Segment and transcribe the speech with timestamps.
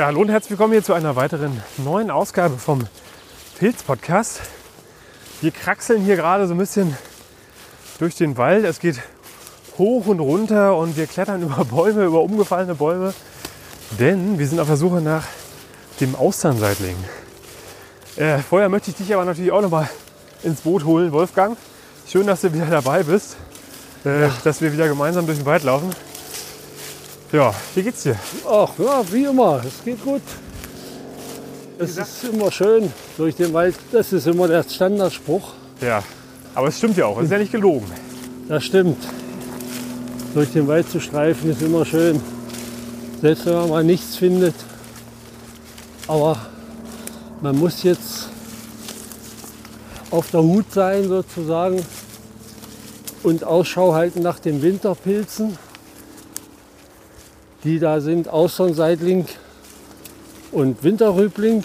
[0.00, 2.86] Ja, hallo und herzlich willkommen hier zu einer weiteren neuen Ausgabe vom
[3.58, 4.40] Pilz-Podcast.
[5.42, 6.96] Wir kraxeln hier gerade so ein bisschen
[7.98, 8.64] durch den Wald.
[8.64, 8.98] Es geht
[9.76, 13.12] hoch und runter und wir klettern über Bäume, über umgefallene Bäume.
[13.98, 15.24] Denn wir sind auf der Suche nach
[16.00, 16.96] dem Austernseitling.
[18.16, 19.90] Äh, vorher möchte ich dich aber natürlich auch noch mal
[20.42, 21.58] ins Boot holen, Wolfgang.
[22.08, 23.36] Schön, dass du wieder dabei bist,
[24.04, 25.90] äh, dass wir wieder gemeinsam durch den Wald laufen.
[27.32, 28.16] Ja, wie geht's dir?
[28.44, 30.22] Ach ja, wie immer, es geht gut.
[31.78, 33.76] Es ist immer schön durch den Wald.
[33.92, 35.52] Das ist immer der Standardspruch.
[35.80, 36.02] Ja,
[36.56, 37.86] aber es stimmt ja auch, es ist ja nicht gelogen.
[38.48, 38.98] Das stimmt.
[40.34, 42.20] Durch den Wald zu streifen ist immer schön.
[43.20, 44.56] Selbst wenn man mal nichts findet.
[46.08, 46.36] Aber
[47.42, 48.28] man muss jetzt
[50.10, 51.80] auf der Hut sein sozusagen
[53.22, 55.56] und Ausschau halten nach den Winterpilzen
[57.64, 59.26] die da sind, Austernseitling
[60.52, 61.64] und Winterrübling.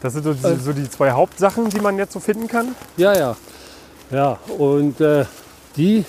[0.00, 2.74] Das sind so die, äh, so die, zwei Hauptsachen, die man jetzt so finden kann?
[2.96, 3.36] Ja, ja.
[4.10, 5.24] Ja, und äh,
[5.76, 6.04] die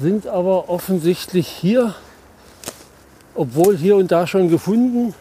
[0.00, 1.94] sind aber offensichtlich hier,
[3.34, 5.14] obwohl hier und da schon gefunden,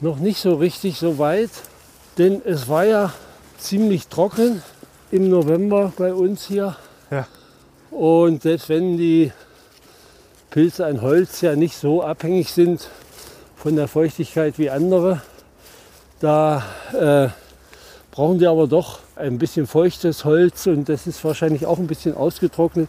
[0.00, 1.50] noch nicht so richtig so weit.
[2.18, 3.12] Denn es war ja
[3.58, 4.62] ziemlich trocken
[5.10, 6.76] im November bei uns hier.
[7.10, 7.26] Ja.
[7.90, 9.32] Und selbst wenn die
[10.54, 12.88] Pilze an Holz ja nicht so abhängig sind
[13.56, 15.20] von der Feuchtigkeit wie andere.
[16.20, 17.28] Da äh,
[18.12, 22.16] brauchen die aber doch ein bisschen feuchtes Holz und das ist wahrscheinlich auch ein bisschen
[22.16, 22.88] ausgetrocknet.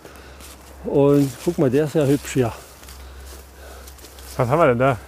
[0.84, 2.54] Und guck mal, der ist ja hübsch hier.
[4.38, 5.00] Was haben wir denn da?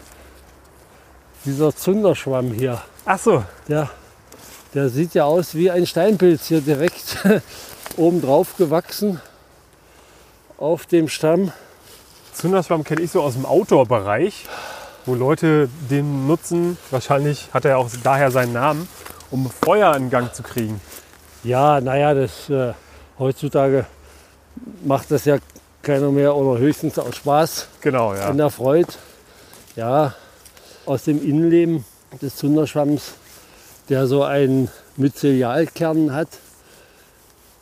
[1.45, 2.81] Dieser Zunderschwamm hier.
[3.05, 3.43] Ach so.
[3.67, 3.87] Der,
[4.73, 7.23] der sieht ja aus wie ein Steinpilz hier direkt
[7.97, 9.21] oben drauf gewachsen
[10.57, 11.51] auf dem Stamm.
[12.37, 14.45] Zunderschwamm kenne ich so aus dem Outdoor-Bereich,
[15.07, 16.77] wo Leute den nutzen.
[16.91, 18.87] Wahrscheinlich hat er auch daher seinen Namen,
[19.31, 20.79] um Feuer in Gang zu kriegen.
[21.43, 22.73] Ja, naja, das äh,
[23.17, 23.87] heutzutage
[24.85, 25.37] macht das ja
[25.81, 28.29] keiner mehr oder höchstens aus Spaß genau, ja.
[28.29, 28.93] an der Freude.
[29.75, 30.13] Ja,
[30.85, 31.85] aus dem Innenleben
[32.21, 33.13] des Zunderschwamms,
[33.89, 36.29] der so einen Myzelialkern hat.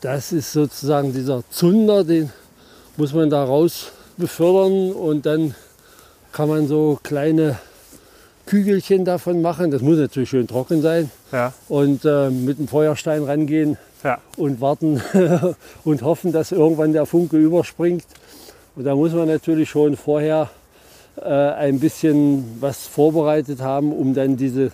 [0.02, 2.30] Das ist sozusagen dieser Zunder, den
[2.98, 5.54] muss man da raus befördern und dann
[6.32, 7.58] kann man so kleine
[8.46, 9.70] Kügelchen davon machen.
[9.70, 11.10] Das muss natürlich schön trocken sein.
[11.32, 11.52] Ja.
[11.68, 14.18] Und äh, mit dem Feuerstein rangehen ja.
[14.36, 15.02] und warten
[15.84, 18.04] und hoffen, dass irgendwann der Funke überspringt.
[18.76, 20.50] Und da muss man natürlich schon vorher
[21.16, 24.70] äh, ein bisschen was vorbereitet haben, um dann diese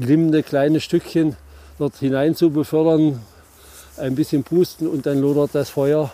[0.00, 1.36] glimmende kleine Stückchen
[1.78, 3.20] dort hinein zu befördern.
[3.98, 6.10] Ein bisschen pusten und dann lodert das Feuer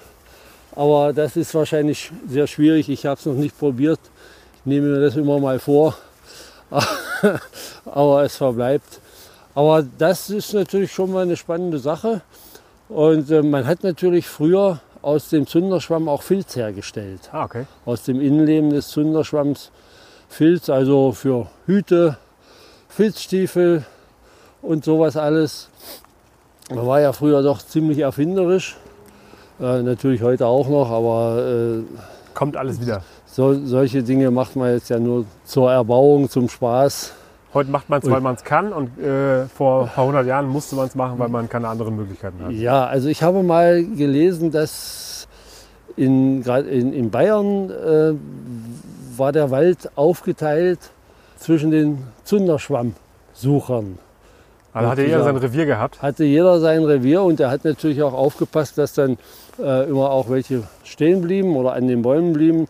[0.78, 2.89] aber das ist wahrscheinlich sehr schwierig.
[2.89, 3.99] Ich habe es noch nicht probiert.
[4.61, 5.97] Ich nehme mir das immer mal vor.
[7.84, 9.00] Aber es verbleibt.
[9.56, 12.22] Aber das ist natürlich schon mal eine spannende Sache.
[12.89, 17.28] Und äh, man hat natürlich früher aus dem Zunderschwamm auch Filz hergestellt.
[17.33, 17.66] Ah, okay.
[17.84, 19.72] Aus dem Innenleben des Zunderschwamms
[20.28, 22.19] Filz, also für Hüte,
[22.89, 23.84] Filzstiefel
[24.62, 25.71] und sowas alles.
[26.71, 28.77] Man war ja früher doch ziemlich erfinderisch.
[29.61, 31.83] Äh, natürlich heute auch noch, aber äh,
[32.35, 33.03] kommt alles wieder.
[33.27, 37.13] So, solche Dinge macht man jetzt ja nur zur Erbauung, zum Spaß.
[37.55, 40.47] Heute macht man es, weil man es kann und äh, vor ein paar hundert Jahren
[40.49, 42.53] musste man es machen, weil man keine anderen Möglichkeiten hat.
[42.53, 45.27] Ja, also ich habe mal gelesen, dass
[45.97, 48.15] in, in, in Bayern äh,
[49.17, 50.79] war der Wald aufgeteilt
[51.39, 53.99] zwischen den Zunderschwammsuchern.
[54.73, 56.03] Also hatte jeder sein Revier gehabt?
[56.03, 59.17] Hatte jeder sein Revier und er hat natürlich auch aufgepasst, dass dann
[59.59, 62.69] äh, immer auch welche stehen blieben oder an den Bäumen blieben,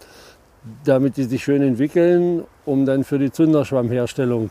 [0.85, 4.51] damit die sich schön entwickeln, um dann für die Zunderschwammherstellung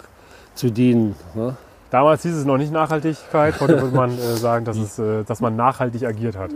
[0.56, 1.16] zu dienen.
[1.36, 1.56] Ne?
[1.90, 5.40] Damals hieß es noch nicht Nachhaltigkeit, heute würde man äh, sagen, dass, es, äh, dass
[5.40, 6.52] man nachhaltig agiert hat.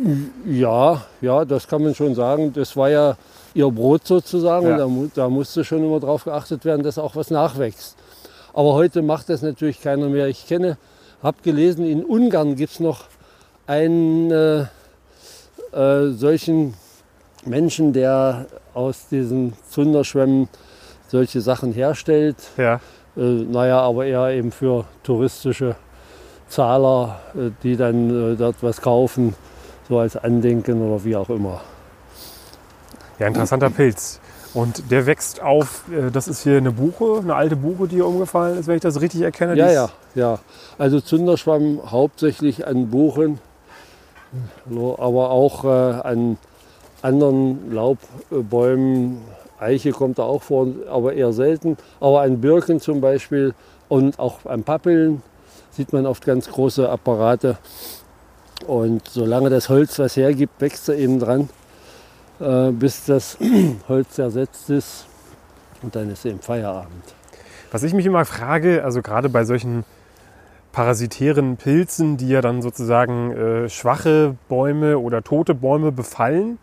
[0.46, 2.52] Ja, ja, das kann man schon sagen.
[2.54, 3.16] Das war ja
[3.54, 4.68] ihr Brot sozusagen.
[4.68, 4.84] Ja.
[4.84, 7.96] Und da, da musste schon immer darauf geachtet werden, dass auch was nachwächst.
[8.54, 10.28] Aber heute macht das natürlich keiner mehr.
[10.28, 10.78] Ich kenne,
[11.24, 13.06] habe gelesen, in Ungarn gibt es noch
[13.68, 14.66] einen äh,
[15.72, 16.74] äh, solchen
[17.46, 20.48] Menschen, der aus diesen Zunderschwämmen
[21.08, 22.38] solche Sachen herstellt.
[22.58, 22.80] Ja.
[23.18, 25.76] Äh, naja, aber eher eben für touristische
[26.48, 29.36] Zahler, äh, die dann äh, dort was kaufen,
[29.90, 31.62] so als Andenken oder wie auch immer.
[33.20, 34.20] Ja, interessanter Pilz.
[34.54, 38.60] Und der wächst auf, das ist hier eine Buche, eine alte Buche, die hier umgefallen
[38.60, 39.56] ist, wenn ich das richtig erkenne.
[39.56, 40.40] Ja, ja, ja.
[40.78, 43.40] Also Zunderschwamm hauptsächlich an Buchen,
[44.70, 46.38] aber auch äh, an
[47.02, 49.22] anderen Laubbäumen,
[49.60, 51.78] Eiche kommt da auch vor, aber eher selten.
[52.00, 53.54] Aber an Birken zum Beispiel
[53.90, 55.22] und auch an Pappeln
[55.72, 57.58] sieht man oft ganz große Apparate.
[58.68, 61.50] Und solange das Holz was hergibt, wächst er eben dran,
[62.40, 63.38] äh, bis das
[63.88, 65.06] Holz zersetzt ist.
[65.82, 67.04] Und dann ist eben Feierabend.
[67.72, 69.84] Was ich mich immer frage, also gerade bei solchen
[70.72, 76.60] parasitären Pilzen, die ja dann sozusagen äh, schwache Bäume oder tote Bäume befallen,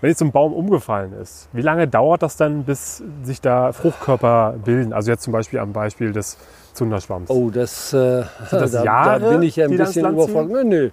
[0.00, 3.72] wenn jetzt so ein Baum umgefallen ist, wie lange dauert das dann, bis sich da
[3.72, 4.92] Fruchtkörper bilden?
[4.92, 6.36] Also jetzt zum Beispiel am Beispiel des
[6.74, 7.30] Zunderschwamms.
[7.30, 10.50] Oh, das, äh, das da, Jahre, da bin ich ja ein bisschen überfragt.
[10.50, 10.90] Nö, nö.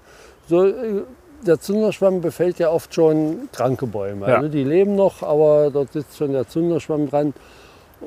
[0.47, 1.03] So, äh,
[1.45, 4.27] der Zunderschwamm befällt ja oft schon kranke Bäume.
[4.27, 4.35] Ja.
[4.37, 7.33] Also die leben noch, aber dort sitzt schon der Zunderschwamm dran.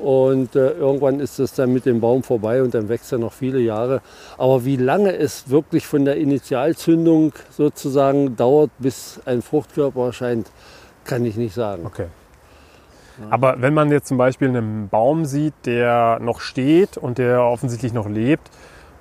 [0.01, 3.33] Und äh, irgendwann ist es dann mit dem Baum vorbei und dann wächst er noch
[3.33, 4.01] viele Jahre.
[4.37, 10.51] Aber wie lange es wirklich von der Initialzündung sozusagen dauert, bis ein Fruchtkörper erscheint,
[11.03, 11.85] kann ich nicht sagen.
[11.85, 12.07] Okay.
[13.31, 17.91] Aber wenn man jetzt zum Beispiel einen Baum sieht, der noch steht und der offensichtlich
[17.93, 18.49] noch lebt,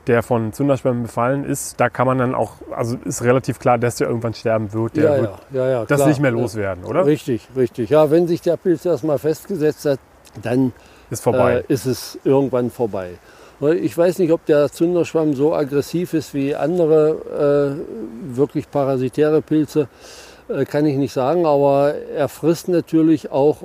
[0.06, 3.96] der von Zunderschwämmen befallen ist, da kann man dann auch, also ist relativ klar, dass
[3.96, 4.96] der irgendwann sterben wird.
[4.96, 6.08] Der Ja, wird ja, ja, ja, das klar.
[6.08, 7.04] nicht mehr loswerden, oder?
[7.04, 7.90] Richtig, richtig.
[7.90, 9.98] Ja, wenn sich der Pilz erstmal festgesetzt hat,
[10.42, 10.72] dann
[11.10, 11.64] Ist vorbei.
[11.68, 13.18] äh, ist es irgendwann vorbei.
[13.60, 19.40] Weil Ich weiß nicht, ob der Zunderschwamm so aggressiv ist wie andere äh, wirklich parasitäre
[19.42, 19.88] Pilze,
[20.48, 23.58] äh, kann ich nicht sagen, aber er frisst natürlich auch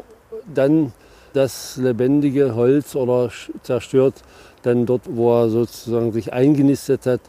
[0.54, 0.94] dann
[1.34, 3.30] das lebendige Holz oder
[3.64, 4.16] zerstört
[4.64, 7.22] dann dort, wo er sozusagen sich eingenistet hat,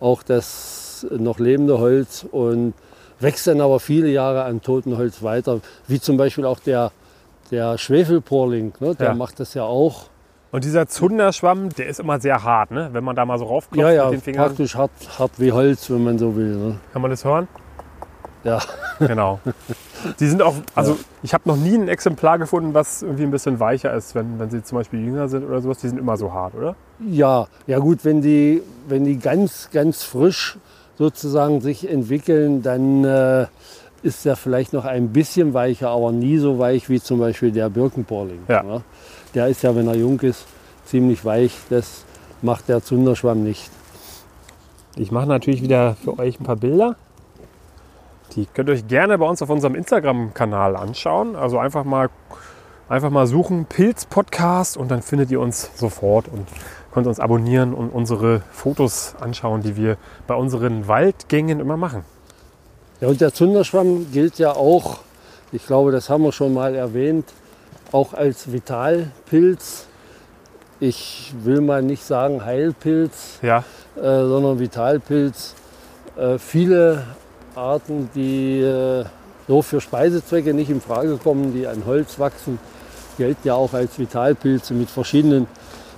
[0.00, 2.74] auch das noch lebende Holz und
[3.20, 6.92] wächst dann aber viele Jahre an totem Holz weiter, wie zum Beispiel auch der,
[7.52, 8.94] der Schwefelporling, ne?
[8.96, 9.14] der Ja.
[9.14, 10.06] macht das ja auch.
[10.50, 12.90] Und dieser Zunderschwamm, der ist immer sehr hart, ne?
[12.92, 14.46] wenn man da mal so raufklopft Ja, ja, mit den Fingern.
[14.46, 16.56] praktisch hart, hart wie Holz, wenn man so will.
[16.56, 16.78] Ne?
[16.92, 17.46] Kann man das hören?
[18.44, 18.58] Ja.
[18.98, 19.38] Genau.
[20.20, 23.60] Die sind auch, also ich habe noch nie ein Exemplar gefunden, was irgendwie ein bisschen
[23.60, 25.78] weicher ist, wenn, wenn sie zum Beispiel jünger sind oder sowas.
[25.78, 26.74] Die sind immer so hart, oder?
[27.08, 30.58] Ja, ja gut, wenn die, wenn die ganz, ganz frisch
[30.98, 33.46] sozusagen sich entwickeln, dann äh,
[34.02, 37.70] ist der vielleicht noch ein bisschen weicher, aber nie so weich wie zum Beispiel der
[37.70, 38.40] Birkenporling.
[38.48, 38.62] Ja.
[38.62, 38.82] ne?
[39.34, 40.46] Der ist ja, wenn er jung ist,
[40.84, 41.56] ziemlich weich.
[41.70, 42.04] Das
[42.42, 43.70] macht der Zunderschwamm nicht.
[44.96, 46.96] Ich mache natürlich wieder für euch ein paar Bilder.
[48.34, 51.36] Die könnt ihr euch gerne bei uns auf unserem Instagram-Kanal anschauen.
[51.36, 52.10] Also einfach mal,
[52.88, 56.46] einfach mal suchen, Pilz-Podcast und dann findet ihr uns sofort und
[56.92, 59.96] könnt uns abonnieren und unsere Fotos anschauen, die wir
[60.26, 62.04] bei unseren Waldgängen immer machen.
[63.02, 65.00] Ja, und der Zunderschwamm gilt ja auch,
[65.50, 67.24] ich glaube, das haben wir schon mal erwähnt,
[67.90, 69.86] auch als Vitalpilz.
[70.78, 73.64] Ich will mal nicht sagen Heilpilz, Ja,
[73.96, 75.56] äh, sondern Vitalpilz.
[76.16, 77.02] Äh, viele
[77.56, 79.04] Arten, die äh,
[79.48, 82.60] so für Speisezwecke nicht in Frage kommen, die an Holz wachsen,
[83.18, 85.48] gelten ja auch als Vitalpilze mit verschiedenen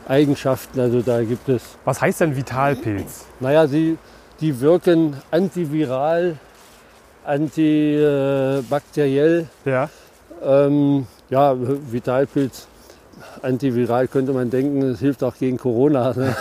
[0.08, 0.80] Eigenschaften.
[0.80, 3.26] Also da gibt es, was heißt denn Vitalpilz?
[3.40, 3.98] naja, sie,
[4.40, 6.38] die wirken antiviral,
[7.24, 9.48] antibakteriell.
[9.64, 9.88] Ja,
[10.42, 12.66] Ähm, ja, Vitalpilz,
[13.42, 16.12] antiviral könnte man denken, es hilft auch gegen Corona.
[16.12, 16.36] Ne?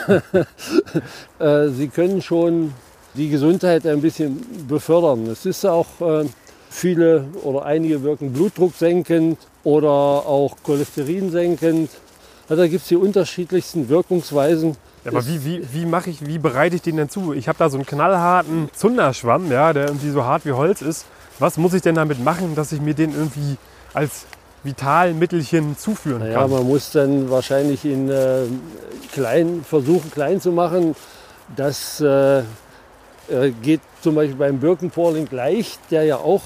[1.39, 2.73] äh, sie können schon
[3.13, 5.27] die Gesundheit ein bisschen befördern.
[5.27, 6.25] Es ist auch äh,
[6.69, 11.89] viele oder einige wirken Blutdruck senkend oder auch Cholesterin senkend.
[12.49, 14.75] Also da gibt es die unterschiedlichsten Wirkungsweisen.
[15.03, 17.33] Ja, aber wie, wie, wie mache ich, wie bereite ich den denn zu?
[17.33, 21.05] Ich habe da so einen knallharten Zunderschwamm, ja, der irgendwie so hart wie Holz ist.
[21.39, 23.57] Was muss ich denn damit machen, dass ich mir den irgendwie
[23.93, 24.25] als
[24.63, 26.49] Vitalmittelchen zuführen kann?
[26.49, 28.43] man muss dann wahrscheinlich ihn äh,
[29.11, 30.95] klein, versuchen klein zu machen.
[31.55, 32.43] Das äh, äh,
[33.61, 36.41] geht zum Beispiel beim Birkenporling leicht, der ja auch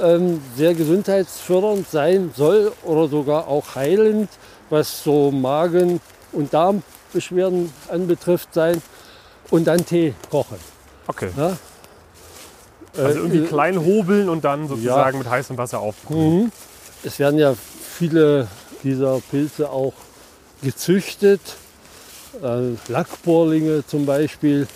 [0.00, 4.28] ähm, sehr gesundheitsfördernd sein soll oder sogar auch heilend,
[4.70, 6.00] was so Magen-
[6.32, 6.52] und
[7.08, 8.82] Darmbeschwerden anbetrifft sein.
[9.50, 10.58] Und dann Tee kochen.
[11.06, 11.30] Okay.
[11.36, 11.56] Ja?
[12.96, 16.44] Also irgendwie Äh, klein hobeln und dann sozusagen mit heißem Wasser aufbrühen.
[16.44, 16.52] Mhm.
[17.02, 18.48] Es werden ja viele
[18.82, 19.94] dieser Pilze auch
[20.62, 21.40] gezüchtet,
[22.42, 24.66] äh, Lackbohrlinge zum Beispiel,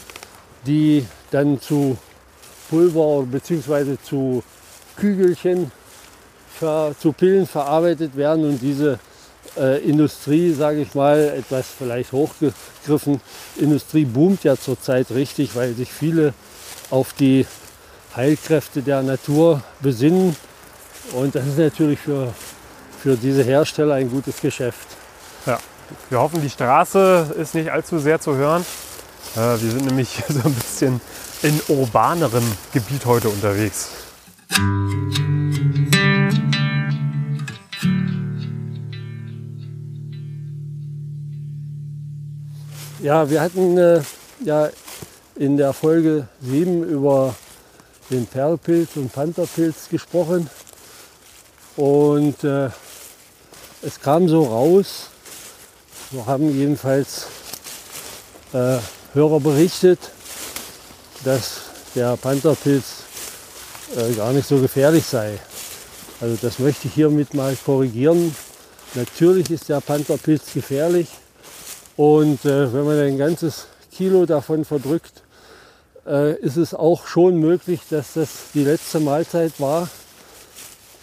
[0.66, 1.98] die dann zu
[2.70, 3.96] Pulver bzw.
[4.02, 4.42] zu
[4.96, 5.70] Kügelchen,
[7.00, 9.00] zu Pillen verarbeitet werden und diese
[9.58, 13.20] äh, Industrie, sage ich mal, etwas vielleicht hochgegriffen,
[13.56, 16.34] Industrie boomt ja zurzeit richtig, weil sich viele
[16.90, 17.46] auf die
[18.14, 20.36] Heilkräfte der Natur besinnen
[21.14, 22.32] und das ist natürlich für,
[23.02, 24.88] für diese Hersteller ein gutes Geschäft.
[26.08, 28.64] Wir hoffen, die Straße ist nicht allzu sehr zu hören.
[29.34, 31.00] Äh, wir sind nämlich so ein bisschen
[31.42, 33.90] in urbanerem Gebiet heute unterwegs.
[43.02, 44.00] Ja, wir hatten äh,
[44.44, 44.70] ja
[45.34, 47.34] in der Folge 7 über
[48.10, 50.48] den Perlpilz und Pantherpilz gesprochen.
[51.76, 52.68] Und äh,
[53.82, 55.08] es kam so raus,
[56.12, 57.26] so haben jedenfalls
[58.52, 58.78] äh,
[59.14, 59.98] Hörer berichtet,
[61.24, 61.62] dass
[61.96, 62.84] der Pantherpilz
[63.96, 65.40] äh, gar nicht so gefährlich sei.
[66.20, 68.32] Also das möchte ich hiermit mal korrigieren.
[68.94, 71.08] Natürlich ist der Pantherpilz gefährlich
[71.96, 75.22] und äh, wenn man ein ganzes Kilo davon verdrückt,
[76.06, 79.88] äh, ist es auch schon möglich, dass das die letzte Mahlzeit war.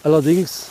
[0.03, 0.65] Allerdings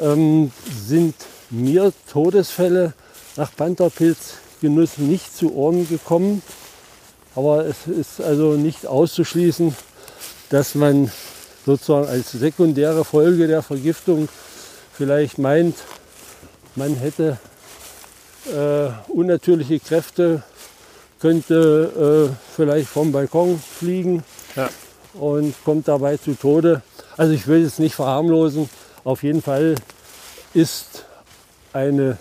[0.00, 0.50] ähm,
[0.86, 1.14] sind
[1.50, 2.92] mir Todesfälle
[3.36, 6.42] nach Pantherpilzgenuss nicht zu Ohren gekommen.
[7.34, 9.74] Aber es ist also nicht auszuschließen,
[10.50, 11.10] dass man
[11.64, 14.28] sozusagen als sekundäre Folge der Vergiftung
[14.92, 15.76] vielleicht meint,
[16.74, 17.38] man hätte
[18.54, 20.42] äh, unnatürliche Kräfte,
[21.20, 24.22] könnte äh, vielleicht vom Balkon fliegen
[24.56, 24.68] Ja.
[25.14, 26.82] und kommt dabei zu Tode.
[27.16, 28.68] Also ich will es nicht verharmlosen.
[29.04, 29.74] Auf jeden Fall
[30.54, 31.04] ist
[31.72, 32.18] eine,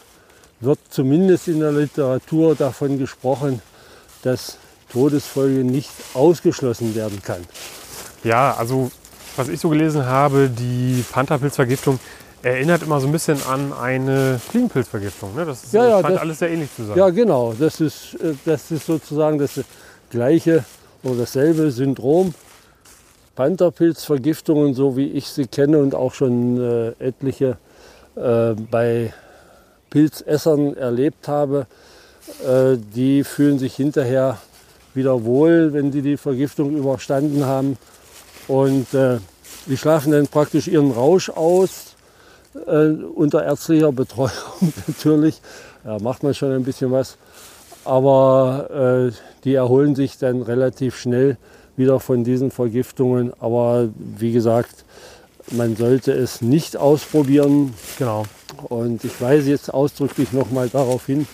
[0.60, 3.62] wird zumindest in der Literatur davon gesprochen,
[4.24, 4.58] dass
[4.92, 7.44] Todesfolge nicht ausgeschlossen werden kann.
[8.24, 8.90] Ja, also
[9.36, 12.00] was ich so gelesen habe, die Pantherpilzvergiftung
[12.44, 15.36] erinnert immer so ein bisschen an eine Fliegenpilzvergiftung.
[15.36, 15.46] Ne?
[15.46, 16.98] Das ist, Ja, ja, scheint das- alles sehr ähnlich zu sein.
[16.98, 17.54] Ja, genau.
[17.60, 19.60] Das ist, äh, das ist sozusagen das
[20.10, 20.64] gleiche
[21.04, 22.34] oder dasselbe Syndrom.
[23.36, 27.58] Pantherpilzvergiftungen, so wie ich sie kenne und auch schon äh, etliche
[28.16, 29.14] äh, bei
[29.92, 31.68] Pilzessern erlebt habe,
[32.44, 34.38] äh, die fühlen sich hinterher
[34.96, 37.78] wieder wohl, wenn sie die Vergiftung überstanden haben.
[38.48, 39.20] Und äh,
[39.68, 41.96] die schlafen dann praktisch ihren Rausch aus,
[42.66, 44.32] äh, unter ärztlicher Betreuung
[44.88, 45.42] natürlich.
[45.86, 47.18] Ja, macht man schon ein bisschen was.
[47.86, 49.12] Aber äh,
[49.44, 51.38] die erholen sich dann relativ schnell
[51.78, 53.32] wieder von diesen Vergiftungen.
[53.40, 54.84] Aber wie gesagt,
[55.52, 57.74] man sollte es nicht ausprobieren.
[57.98, 58.26] Genau.
[58.64, 61.28] Und ich weise jetzt ausdrücklich nochmal darauf hin,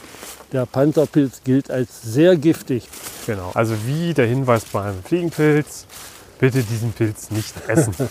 [0.51, 2.88] der Pantherpilz gilt als sehr giftig.
[3.25, 3.51] genau.
[3.56, 5.88] Also wie der Hinweis beim Fliegenpilz,
[6.38, 7.94] bitte diesen Pilz nicht essen.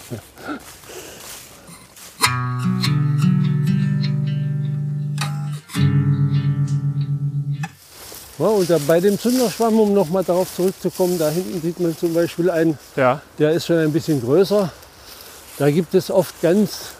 [8.42, 12.12] Ja, und da bei dem Zunderschwamm, um nochmal darauf zurückzukommen, da hinten sieht man zum
[12.12, 14.68] Beispiel einen, ja, der ist schon ein bisschen größer.
[15.58, 16.90] Da gibt es oft ganz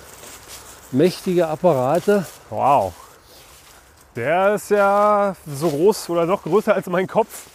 [0.92, 2.25] mächtige Apparate.
[2.50, 2.92] wow.
[4.14, 7.46] Der ist ja so groß oder noch größer als mein Kopf.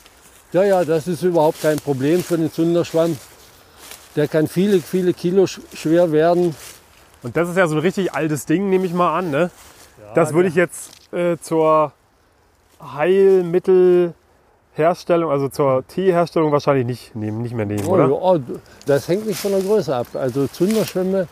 [0.51, 3.15] Ja, ja, das ist überhaupt kein Problem für den Zunderschwamm.
[4.15, 6.56] Der kann viele, viele Kilo sch- schwer werden.
[7.22, 9.29] Und das ist ja so ein richtig altes Ding, nehme ich mal an.
[9.32, 9.50] Ne?
[10.15, 11.91] das würde ich jetzt äh, zur
[12.81, 18.10] Heilmittelherstellung, also zur Teeherstellung wahrscheinlich nicht nehmen, nicht mehr nehmen, Oh, oder?
[18.10, 18.39] ja,
[18.86, 20.07] das hängt nicht von der Größe ab.
[20.13, 21.27] Also Zunderschwämme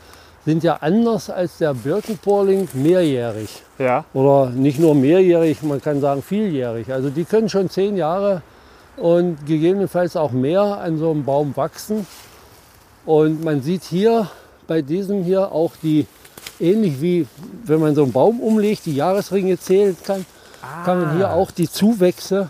[0.46, 3.64] sind ja anders als der Birkenporling mehrjährig.
[3.80, 4.06] Ja.
[4.14, 6.92] Oder nicht nur mehrjährig, man kann sagen vieljährig.
[6.92, 8.42] Also die können schon zehn Jahre
[8.98, 12.06] und gegebenenfalls auch mehr an so einem Baum wachsen.
[13.06, 14.30] Und man sieht hier
[14.68, 16.06] bei diesem hier auch die,
[16.60, 17.28] ähnlich wie
[17.66, 20.26] wenn man so einen Baum umlegt, die Jahresringe zählen kann,
[20.86, 22.50] kann man hier auch die Zuwächse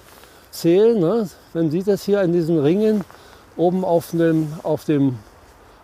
[0.51, 1.00] zählen.
[1.00, 1.29] Ne?
[1.53, 3.03] Man sieht das hier an diesen Ringen
[3.57, 5.17] oben auf, dem, auf, dem,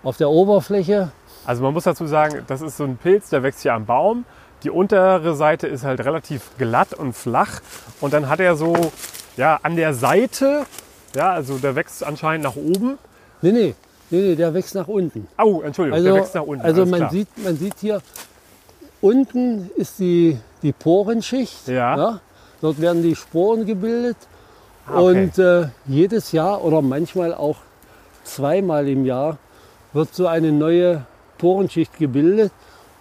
[0.03, 1.11] auf der Oberfläche.
[1.45, 4.25] Also man muss dazu sagen, das ist so ein Pilz, der wächst hier am Baum.
[4.63, 7.61] Die untere Seite ist halt relativ glatt und flach.
[7.99, 8.75] Und dann hat er so,
[9.37, 10.65] ja, an der Seite,
[11.15, 12.97] ja, also der wächst anscheinend nach oben.
[13.41, 13.75] Nee, nee,
[14.11, 15.27] nee, nee der wächst nach unten.
[15.37, 16.65] Oh, Entschuldigung, Also, der wächst nach unten.
[16.65, 18.01] also man, sieht, man sieht hier,
[19.01, 21.67] unten ist die, die Porenschicht.
[21.67, 22.19] Ja.
[22.61, 24.17] Dort werden die Sporen gebildet.
[24.87, 25.23] Ah, okay.
[25.23, 27.57] Und äh, jedes Jahr oder manchmal auch
[28.23, 29.37] zweimal im Jahr
[29.93, 31.05] wird so eine neue
[31.37, 32.51] Porenschicht gebildet.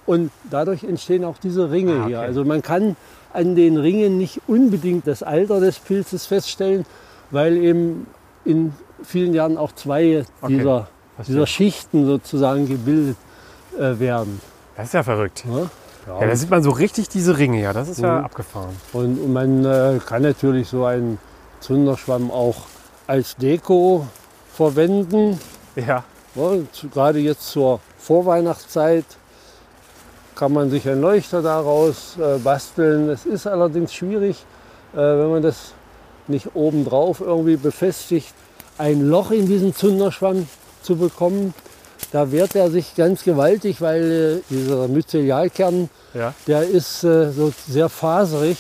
[0.07, 2.19] Und dadurch entstehen auch diese Ringe Ah, hier.
[2.19, 2.26] okay.
[2.26, 2.97] Also man kann
[3.33, 6.85] an den Ringen nicht unbedingt das Alter des Pilzes feststellen,
[7.31, 8.07] weil eben
[8.45, 8.73] in
[9.05, 10.88] vielen Jahren auch zwei Okay, dieser,
[11.29, 13.17] dieser Schichten sozusagen gebildet
[13.79, 14.40] äh, werden.
[14.76, 15.45] Das ist ja verrückt.
[15.47, 15.71] Ne?
[16.21, 18.25] Ja, da sieht man so richtig diese Ringe, ja, das ist ja Mhm.
[18.25, 18.76] abgefahren.
[18.93, 21.19] Und, und man äh, kann natürlich so einen
[21.61, 22.57] Zunderschwamm auch
[23.07, 24.07] als Deko
[24.52, 25.38] verwenden.
[25.76, 29.05] Ja, Ja, zu- gerade jetzt zur Vorweihnachtszeit
[30.37, 33.09] kann man sich ein Leuchter daraus äh, basteln.
[33.11, 34.45] Es ist allerdings schwierig,
[34.95, 35.73] äh, wenn man das
[36.29, 38.33] nicht obendrauf irgendwie befestigt,
[38.79, 40.49] ein Loch in diesen Zunderschwamm
[40.83, 41.52] zu bekommen.
[42.12, 46.35] Da wehrt er sich ganz gewaltig, weil äh, dieser Mycelialkern ja.
[46.47, 48.57] der ist äh, so sehr faserig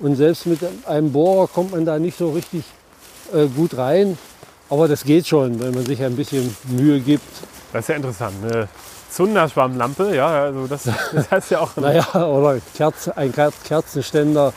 [0.00, 2.64] Und selbst mit einem Bohrer kommt man da nicht so richtig
[3.34, 4.16] äh, gut rein.
[4.70, 7.24] Aber das geht schon, wenn man sich ein bisschen Mühe gibt.
[7.72, 8.34] Das ist ja interessant.
[8.42, 8.68] Eine
[9.10, 11.70] Zunderschwammlampe, ja, also das, das heißt ja auch.
[11.76, 14.52] Naja, oder Kerze, ein Ker- Kerzenständer.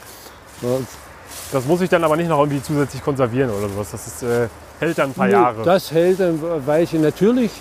[1.52, 3.92] Das muss ich dann aber nicht noch irgendwie zusätzlich konservieren oder sowas.
[3.92, 4.48] Das ist, äh,
[4.80, 5.64] hält dann ein paar Nö, Jahre.
[5.64, 7.02] Das hält ein Weilchen.
[7.02, 7.52] Natürlich,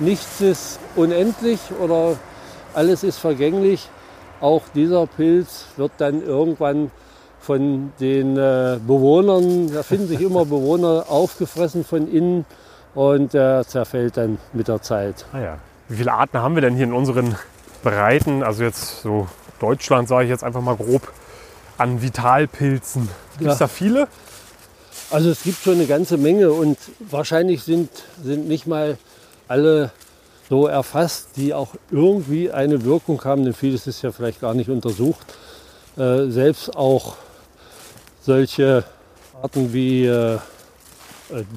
[0.00, 2.16] nichts ist unendlich oder
[2.74, 3.88] alles ist vergänglich.
[4.40, 6.90] Auch dieser Pilz wird dann irgendwann
[7.40, 12.44] von den äh, Bewohnern, da finden sich immer Bewohner, aufgefressen von innen
[12.94, 15.24] und der zerfällt dann mit der Zeit.
[15.32, 15.58] Ah ja.
[15.88, 17.34] Wie viele Arten haben wir denn hier in unseren
[17.82, 19.26] Breiten, also jetzt so
[19.58, 21.02] Deutschland sage ich jetzt einfach mal grob,
[21.78, 23.08] an Vitalpilzen?
[23.38, 23.66] Gibt es Ja.
[23.66, 24.08] da viele?
[25.10, 27.88] Also es gibt schon eine ganze Menge und wahrscheinlich sind,
[28.22, 28.96] sind nicht mal
[29.50, 29.90] alle
[30.48, 34.70] so erfasst, die auch irgendwie eine Wirkung haben, denn vieles ist ja vielleicht gar nicht
[34.70, 35.26] untersucht.
[35.96, 37.16] Äh, selbst auch
[38.20, 38.84] solche
[39.42, 40.38] Arten wie, äh, äh,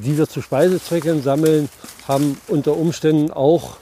[0.04, 1.70] die wir zu Speisezwecken sammeln,
[2.08, 3.78] haben unter Umständen auch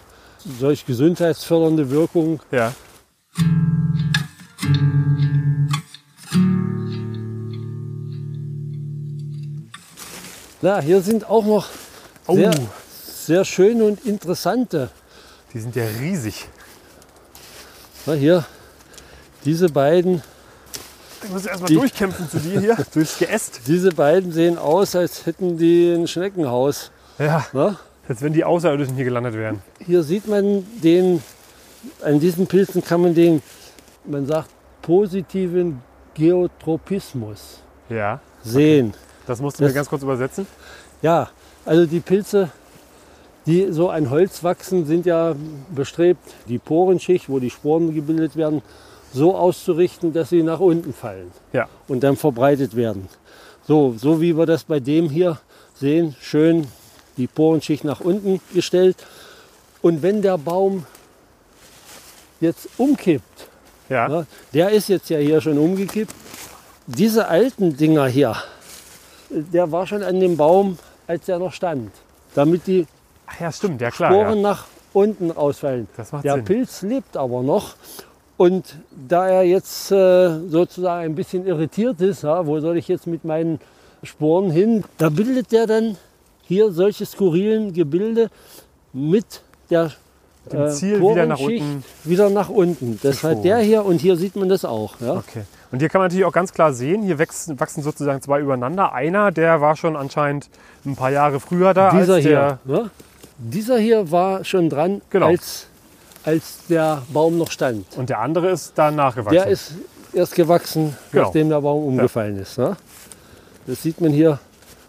[0.60, 2.42] solch gesundheitsfördernde Wirkung.
[2.52, 2.74] Ja.
[10.62, 11.68] Na, hier sind auch noch
[12.28, 12.38] Oh,
[13.32, 14.90] sehr, schöne und interessante
[15.54, 16.48] die sind ja riesig.
[18.06, 18.44] Na, hier,
[19.46, 20.22] diese beiden,
[21.24, 23.62] Ich muss erstmal Die- durchkämpfen zu dir hier, durchs Geäst.
[23.68, 26.92] diese beiden sehen aus, als hätten die ein Schneckenhaus.
[27.20, 27.78] Ja, Na?
[28.10, 29.62] als wenn die Außerirdischen hier gelandet wären.
[29.86, 31.22] Hier sieht man den,
[32.04, 33.42] an diesen Pilzen kann man den,
[34.06, 34.50] man sagt,
[34.82, 35.82] positiven
[36.16, 38.94] Geotropismus Ja, sehen.
[39.28, 40.48] das musst du mir Das- ganz kurz übersetzen.
[41.02, 41.30] Ja,
[41.66, 42.50] also die Pilze,
[43.46, 45.36] die so an Holz wachsen, sind ja
[45.74, 48.62] bestrebt, die Porenschicht, wo die Sporen gebildet werden,
[49.14, 51.32] so auszurichten, dass sie nach unten fallen.
[51.54, 51.68] Ja.
[51.88, 53.10] und dann verbreitet werden.
[53.68, 55.40] So, so wie wir das bei dem hier
[55.76, 56.68] sehen, schön
[57.18, 58.96] die Porenschicht nach unten gestellt.
[59.82, 60.86] Und wenn der Baum
[62.40, 63.50] jetzt umkippt,
[63.90, 66.14] Ja, ja, der ist jetzt ja hier schon umgekippt,
[66.88, 68.36] diese alten Dinger hier,
[69.30, 70.78] der war schon an dem Baum,
[71.08, 71.92] als er noch stand,
[72.36, 72.88] damit die
[73.32, 74.12] Ach ja stimmt, ja klar.
[74.12, 74.42] Sporen Ja.
[74.50, 75.88] nach unten ausfallen.
[75.98, 76.46] Das macht Der Sinn.
[76.46, 77.76] Pilz lebt aber noch.
[78.38, 78.76] Und
[79.08, 83.24] da er jetzt äh, sozusagen ein bisschen irritiert ist, ja, wo soll ich jetzt mit
[83.24, 83.60] meinen
[84.04, 85.96] Sporen hin, da bildet der dann
[86.42, 88.30] hier solche skurrilen Gebilde
[88.94, 89.92] mit der
[90.52, 91.84] Dem äh, Ziel wieder nach unten.
[92.04, 93.00] wieder nach unten.
[93.04, 95.00] Das hat der hier und hier sieht man das auch.
[95.00, 95.14] Ja.
[95.18, 95.44] Okay.
[95.72, 98.92] Und hier kann man natürlich auch ganz klar sehen, hier wachsen, wachsen sozusagen zwei übereinander.
[98.92, 100.50] Einer, der war schon anscheinend
[100.84, 102.60] ein paar Jahre früher da Dieser als der.
[102.66, 102.90] hier, ja.
[103.44, 105.28] Dieser hier war schon dran, Genau.
[105.28, 105.68] als,
[106.24, 107.86] als der Baum noch stand.
[107.98, 109.34] Und der andere ist da nachgewachsen.
[109.34, 109.74] Der ist
[110.14, 111.26] erst gewachsen, Genau.
[111.26, 112.58] nachdem der Baum umgefallen ist.
[112.58, 112.78] Ne?
[113.68, 114.40] Das sieht man hier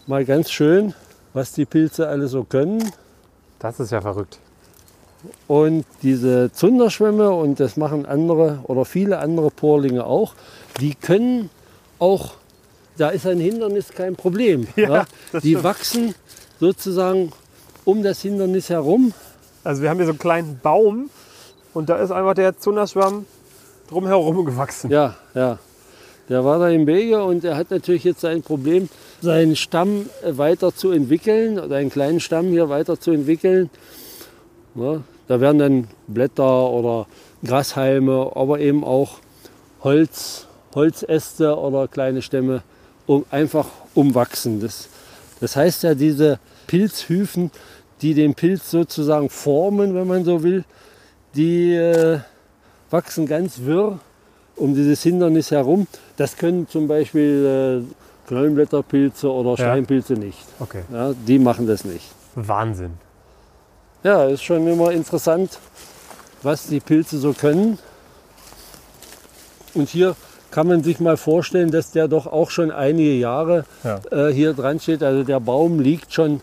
[0.07, 0.93] mal ganz schön,
[1.33, 2.91] was die Pilze alle so können.
[3.59, 4.39] das ist ja verrückt.
[5.47, 10.33] Und diese Zunderschwämme, und das machen andere oder viele andere Porlinge auch,
[10.81, 11.49] die können
[11.97, 12.33] auch,
[12.97, 14.67] da ist ein Hindernis kein Problem.
[14.75, 15.05] Ja, ne?
[15.41, 15.63] Die stimmt.
[15.63, 16.15] wachsen
[16.59, 17.31] sozusagen
[17.85, 19.13] um das Hindernis herum.
[19.63, 21.09] Also wir haben hier so einen kleinen Baum
[21.73, 23.25] und da ist einfach der Zunderschwamm
[23.89, 24.91] drumherum gewachsen.
[24.91, 25.59] Ja, ja.
[26.29, 28.87] Der war da im Wege und er hat natürlich jetzt sein Problem,
[29.21, 33.69] seinen Stamm äh, weiter zu entwickeln, oder einen kleinen Stamm hier weiter zu entwickeln.
[34.73, 35.03] Ne?
[35.27, 37.07] Da werden dann Blätter oder
[37.43, 39.19] Grashalme, aber eben auch
[39.83, 42.63] Holz, Holzäste oder kleine Stämme
[43.05, 44.61] um, einfach umwachsen.
[44.61, 44.87] Das,
[45.41, 47.51] das heißt ja, diese Pilzhyphen,
[48.03, 50.63] die den Pilz sozusagen formen, wenn man so will,
[51.35, 52.19] die äh,
[52.91, 53.99] wachsen ganz wirr
[54.55, 55.87] um dieses Hindernis herum.
[56.17, 60.37] Das können zum Beispiel äh, Knollenblätterpilze oder Steinpilze nicht.
[60.59, 60.83] Okay.
[60.93, 62.05] Ja, die machen das nicht.
[62.35, 62.91] Wahnsinn.
[64.03, 65.57] Ja, ist schon immer interessant,
[66.43, 67.79] was die Pilze so können.
[69.73, 70.15] Und hier
[70.51, 73.99] kann man sich mal vorstellen, dass der doch auch schon einige Jahre Ja.
[74.11, 75.01] äh, hier dran steht.
[75.01, 76.41] Also der Baum liegt schon,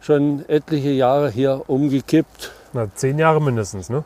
[0.00, 2.52] schon etliche Jahre hier umgekippt.
[2.72, 4.04] Na, zehn Jahre mindestens, ne?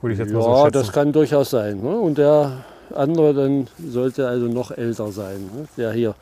[0.00, 0.72] Würde ich jetzt mal so Ja, schätzen.
[0.72, 1.80] das kann durchaus sein.
[1.80, 1.96] Ne?
[1.96, 5.48] Und der andere dann sollte also noch älter sein.
[5.54, 5.66] Ne?
[5.76, 6.14] Der hier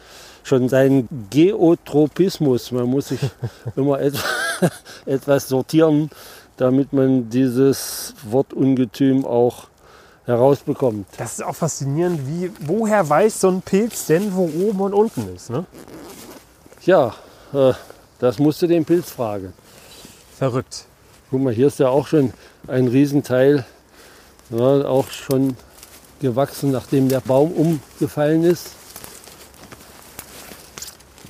[0.44, 3.20] schon seinen Geotropismus, man muss sich
[3.76, 4.22] immer etwas,
[5.06, 6.10] etwas sortieren,
[6.56, 9.66] damit man dieses Wortungetüm auch
[10.26, 11.06] herausbekommt.
[11.16, 15.34] Das ist auch faszinierend, wie, woher weiß so ein Pilz denn, wo oben und unten
[15.34, 15.50] ist.
[15.50, 15.64] Ne?
[16.86, 17.14] Ja,
[17.52, 17.72] äh,
[18.22, 19.52] das musst du den Pilz fragen.
[20.38, 20.84] Verrückt.
[21.28, 22.32] Guck mal, hier ist ja auch schon
[22.68, 23.64] ein Riesenteil,
[24.50, 25.56] ja, auch schon
[26.20, 28.74] gewachsen, nachdem der Baum umgefallen ist.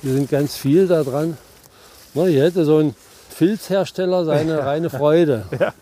[0.03, 1.35] Hier sind ganz viel da dran.
[2.13, 2.93] Na, hier hätte so ein
[3.27, 5.45] Filzhersteller seine reine Freude.
[5.59, 5.73] Ja.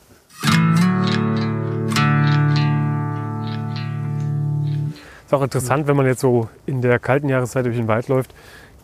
[5.26, 8.34] Ist auch interessant, wenn man jetzt so in der kalten Jahreszeit durch den Wald läuft,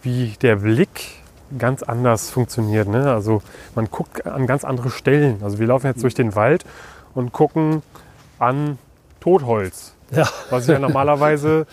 [0.03, 1.21] wie der Blick
[1.57, 2.87] ganz anders funktioniert.
[2.87, 3.11] Ne?
[3.11, 3.41] Also
[3.75, 5.41] man guckt an ganz andere Stellen.
[5.43, 6.65] Also wir laufen jetzt durch den Wald
[7.13, 7.81] und gucken
[8.39, 8.77] an
[9.19, 9.93] Totholz.
[10.11, 10.27] Ja.
[10.49, 11.65] Was ich ja normalerweise,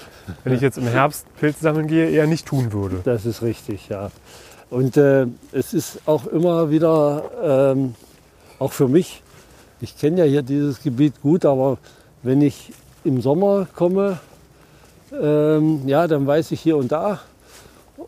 [0.42, 3.00] wenn ich jetzt im Herbst Pilze sammeln gehe, eher nicht tun würde.
[3.04, 4.10] Das ist richtig, ja.
[4.70, 7.94] Und äh, es ist auch immer wieder, ähm,
[8.58, 9.22] auch für mich,
[9.80, 11.78] ich kenne ja hier dieses Gebiet gut, aber
[12.22, 12.72] wenn ich
[13.04, 14.18] im Sommer komme,
[15.20, 17.20] ähm, ja, dann weiß ich hier und da.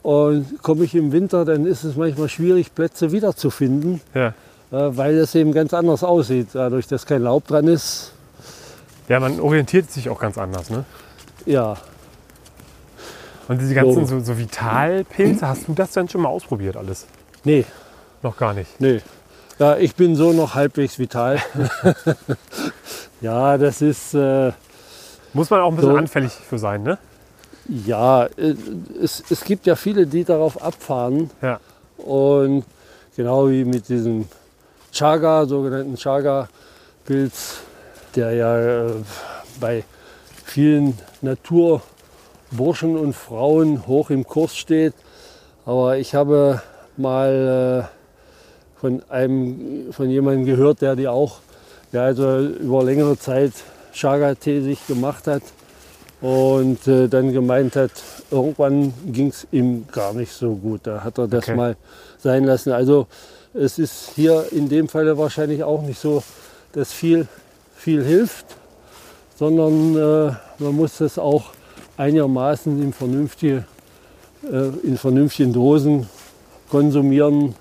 [0.02, 4.28] Und komme ich im Winter, dann ist es manchmal schwierig, Plätze wiederzufinden, Ja.
[4.28, 4.32] äh,
[4.70, 6.48] weil es eben ganz anders aussieht.
[6.52, 8.12] Dadurch, dass kein Laub dran ist,
[9.08, 10.68] ja, man orientiert sich auch ganz anders.
[10.70, 10.84] Ne?
[11.44, 11.76] ja,
[13.46, 14.18] Und diese ganzen So.
[14.18, 17.06] so, so Vitalpilze, hast du das denn schon mal ausprobiert alles?
[17.44, 17.64] nee,
[18.22, 18.80] Noch gar nicht.
[18.80, 19.00] Nee.
[19.60, 21.38] Ja, ich bin so noch halbwegs vital.
[23.20, 24.52] ja, das ist, äh,
[25.32, 25.96] Muss man auch ein bisschen So.
[25.96, 26.98] anfällig für sein, ne?
[27.68, 28.54] Ja, äh,
[29.02, 31.30] es, es gibt ja viele, die darauf abfahren.
[31.42, 31.60] Ja.
[31.98, 32.64] Und
[33.16, 34.26] genau wie mit diesem
[34.92, 37.58] Chaga, sogenannten Chaga-Pilz,
[38.14, 38.92] der ja äh,
[39.60, 39.84] bei
[40.44, 44.94] vielen Naturburschen und Frauen hoch im Kurs steht.
[45.64, 46.62] Aber ich habe
[46.96, 51.38] mal äh, von einem, von jemandem gehört, der die auch,
[51.92, 53.52] der also über längere Zeit
[53.92, 55.42] Chaga-Tee sich gemacht hat
[56.20, 57.90] und äh, dann gemeint hat,
[58.30, 60.80] irgendwann ging es ihm gar nicht so gut.
[60.84, 61.56] Da hat er das Okay.
[61.56, 61.76] mal
[62.18, 62.72] sein lassen.
[62.72, 63.06] Also
[63.54, 66.22] es ist hier in dem Falle wahrscheinlich auch nicht so,
[66.72, 67.28] dass viel,
[67.74, 68.46] viel hilft,
[69.38, 71.50] sondern äh, man muss das auch
[71.96, 73.64] einigermaßen in, vernünftige,
[74.50, 76.08] äh, in vernünftigen Dosen
[76.70, 77.54] konsumieren.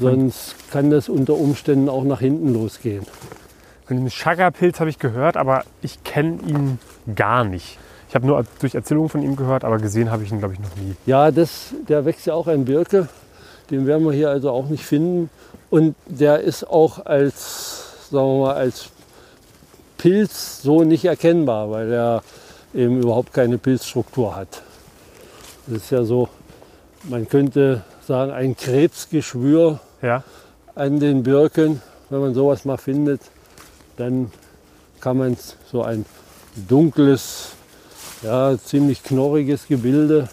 [0.00, 3.06] Sonst kann das unter Umständen auch nach hinten losgehen.
[3.86, 6.78] Von dem Chaga-Pilz habe ich gehört, aber ich kenne ihn
[7.14, 7.78] gar nicht.
[8.08, 10.60] Ich habe nur durch Erzählungen von ihm gehört, aber gesehen habe ich ihn, glaube ich,
[10.60, 10.94] noch nie.
[11.04, 13.08] Ja, das, der wächst ja auch in Birke.
[13.70, 15.30] Den werden wir hier also auch nicht finden.
[15.68, 18.90] Und der ist auch als, sagen wir mal, als
[19.98, 22.22] Pilz so nicht erkennbar, weil er
[22.74, 24.62] eben überhaupt keine Pilzstruktur hat.
[25.66, 26.28] Das ist ja so,
[27.04, 30.22] man könnte sagen, ein Krebsgeschwür Ja,
[30.74, 31.82] an den Birken.
[32.10, 33.22] Wenn man sowas mal findet,
[33.96, 34.30] dann
[35.00, 35.36] kann man
[35.70, 36.04] so ein
[36.68, 37.48] dunkles,
[38.22, 40.28] ja, ziemlich knorriges Gebilde,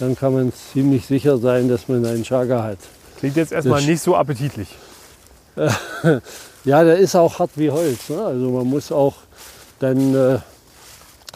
[0.00, 2.78] dann kann man ziemlich sicher sein, dass man einen Chaga hat.
[3.18, 4.68] klingt jetzt erstmal Das- nicht so appetitlich.
[6.64, 8.08] Ja, der ist auch hart wie Holz.
[8.08, 8.20] Ne?
[8.24, 9.14] Also man muss auch
[9.78, 10.38] dann äh,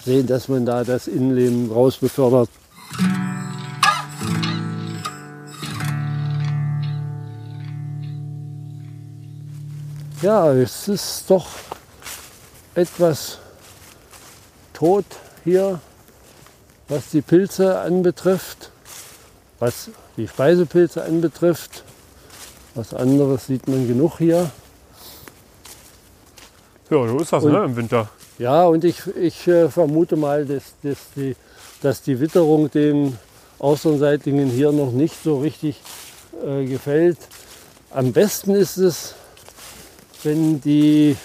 [0.05, 1.99] sehen, dass man da das Innenleben raus
[10.23, 11.47] Ja, es ist doch
[12.75, 13.39] etwas
[14.75, 15.05] tot
[15.45, 15.81] hier,
[16.89, 18.71] was die Pilze anbetrifft,
[19.59, 21.85] was die Speisepilze anbetrifft.
[22.75, 24.49] Was anderes sieht man genug hier.
[26.89, 28.09] Ja, so ist das Und- ne, im Winter.
[28.39, 31.35] Ja, und ich, ich äh, vermute mal, dass, dass, die,
[31.83, 33.19] dass die Witterung den
[33.59, 35.81] Austernseitigen hier noch nicht so richtig
[36.47, 37.19] äh, gefällt.
[37.91, 39.15] Am besten ist es,
[40.25, 41.17] wenn, die,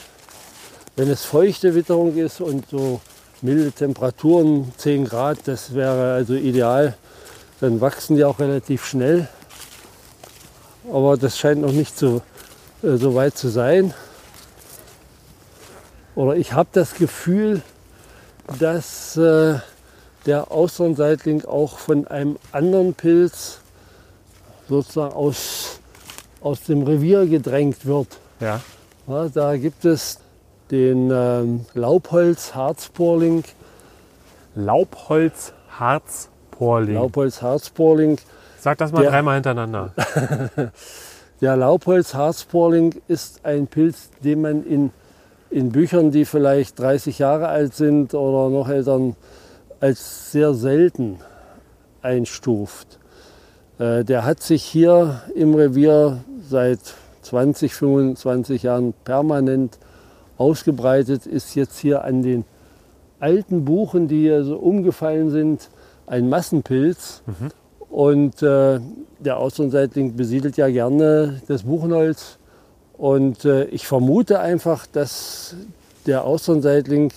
[0.95, 3.01] wenn es feuchte Witterung ist und so
[3.41, 6.95] milde Temperaturen, 10 Grad, das wäre also ideal.
[7.59, 9.27] Dann wachsen die auch relativ schnell.
[10.91, 12.21] Aber das scheint noch nicht so,
[12.83, 13.93] äh, so weit zu sein.
[16.15, 17.61] Oder ich habe das Gefühl,
[18.59, 19.59] dass äh,
[20.25, 23.59] der Austernseitling auch von einem anderen Pilz
[24.69, 25.79] sozusagen aus,
[26.41, 28.07] aus dem Revier gedrängt wird.
[28.39, 28.61] Ja.
[29.07, 30.19] Ja, da gibt es
[30.71, 33.43] den ähm, Laubholz-Harzporling.
[34.55, 36.95] Laubholz-Harzporling.
[36.95, 38.17] Laubholz-Harzporling.
[38.59, 39.93] Sag das mal Der- dreimal hintereinander.
[41.41, 44.91] Der Laubholz-Harzporling ist ein Pilz, den man in,
[45.51, 48.99] in Büchern, die vielleicht 30 Jahre alt sind oder noch älter,
[49.81, 51.19] als sehr selten
[52.01, 52.97] einstuft.
[53.77, 56.79] Äh, Der hat sich hier im Revier seit
[57.25, 59.77] 20, 25 Jahren permanent
[60.37, 62.45] ausgebreitet, ist jetzt hier an den
[63.19, 65.69] alten Buchen, die hier so umgefallen sind,
[66.07, 67.23] ein Massenpilz.
[67.89, 68.79] Und äh,
[69.19, 72.37] der Austernseitling besiedelt ja gerne das Buchenholz.
[72.97, 75.55] Und äh, ich vermute einfach, dass
[76.05, 77.11] der Austernseitling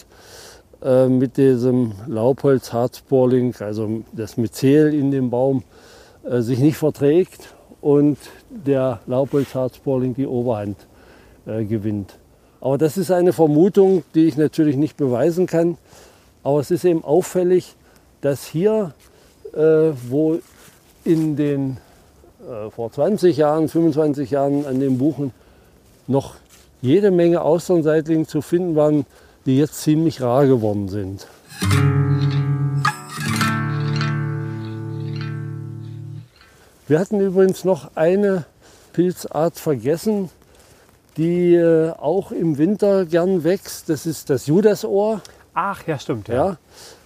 [0.83, 5.65] äh, mit diesem Laubholz-Harzbohrling, also das Myzel in dem Baum,
[6.25, 8.19] äh, sich nicht verträgt und
[8.51, 10.77] der Laubholz-Harzbohrling die Oberhand
[11.47, 12.19] äh, gewinnt.
[12.61, 15.79] Aber das ist eine Vermutung, die ich natürlich nicht beweisen kann.
[16.43, 17.75] Aber es ist eben auffällig,
[18.21, 18.95] dass hier,
[19.55, 20.39] äh, wo
[21.05, 21.79] in den
[22.41, 25.33] äh, vor 20 Jahren, 25 Jahren an den Buchen
[26.07, 26.35] noch
[26.81, 29.07] jede Menge Austernseitlinge zu finden waren,
[29.47, 31.27] die jetzt ziemlich rar geworden sind.
[36.89, 38.47] Wir hatten übrigens noch eine
[38.95, 40.31] Pilzart vergessen,
[41.19, 43.91] die äh, auch im Winter gern wächst.
[43.91, 45.21] Das ist das Judasohr.
[45.53, 46.29] Ach, ja, stimmt.
[46.29, 46.57] Ja.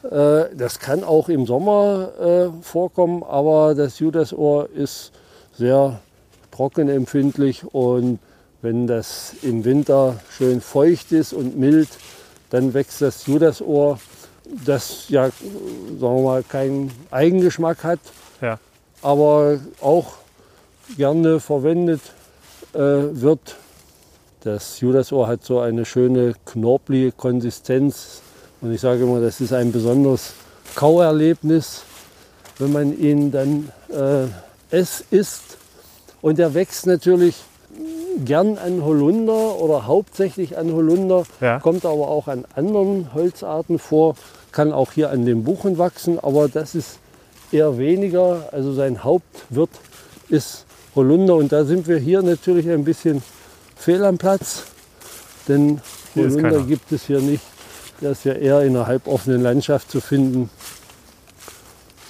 [0.05, 5.11] Ja, äh, das kann auch im Sommer äh, vorkommen, aber das Judasohr ist
[5.53, 5.99] sehr
[6.53, 8.21] trockenempfindlich und
[8.61, 11.88] wenn das im Winter schön feucht ist und mild,
[12.51, 13.99] dann wächst das Judasohr,
[14.64, 17.99] das ja, sagen wir mal, keinen Eigengeschmack hat,
[18.40, 18.61] Ja.
[19.03, 20.12] Aber auch
[20.97, 22.01] gerne verwendet
[22.75, 23.57] äh, wird.
[24.45, 28.21] Das Judasohr hat so eine schöne knorpelige Konsistenz
[28.61, 30.33] und ich sage immer, das ist ein besonderes
[30.75, 31.83] Kauerlebnis,
[32.59, 34.27] wenn man ihn dann äh,
[34.71, 35.59] es isst.
[36.23, 37.37] Und er wächst natürlich
[38.25, 41.59] gern an Holunder oder hauptsächlich an Holunder, Ja.
[41.59, 44.15] kommt aber auch an anderen Holzarten vor,
[44.53, 46.99] kann auch hier an den Buchen wachsen, aber das ist
[47.53, 48.49] eher weniger.
[48.53, 49.71] Also sein Hauptwirt
[50.29, 53.23] ist Holunder und da sind wir hier natürlich ein bisschen
[53.77, 54.65] fehl am Platz,
[55.49, 55.81] denn
[56.15, 57.43] Hier Holunder gibt es hier nicht.
[58.01, 60.51] Der ist ja eher in einer halboffenen Landschaft zu finden.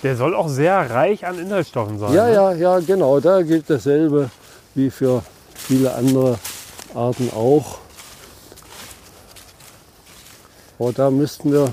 [0.02, 2.12] Der soll auch sehr reich an Inhaltsstoffen sein.
[2.12, 2.34] Ja, ne?
[2.34, 3.20] ja, ja, genau.
[3.20, 4.30] Da gilt dasselbe
[4.74, 5.22] wie für
[5.54, 6.38] viele andere
[6.94, 7.78] Arten auch.
[10.78, 11.72] Aber da müssten wir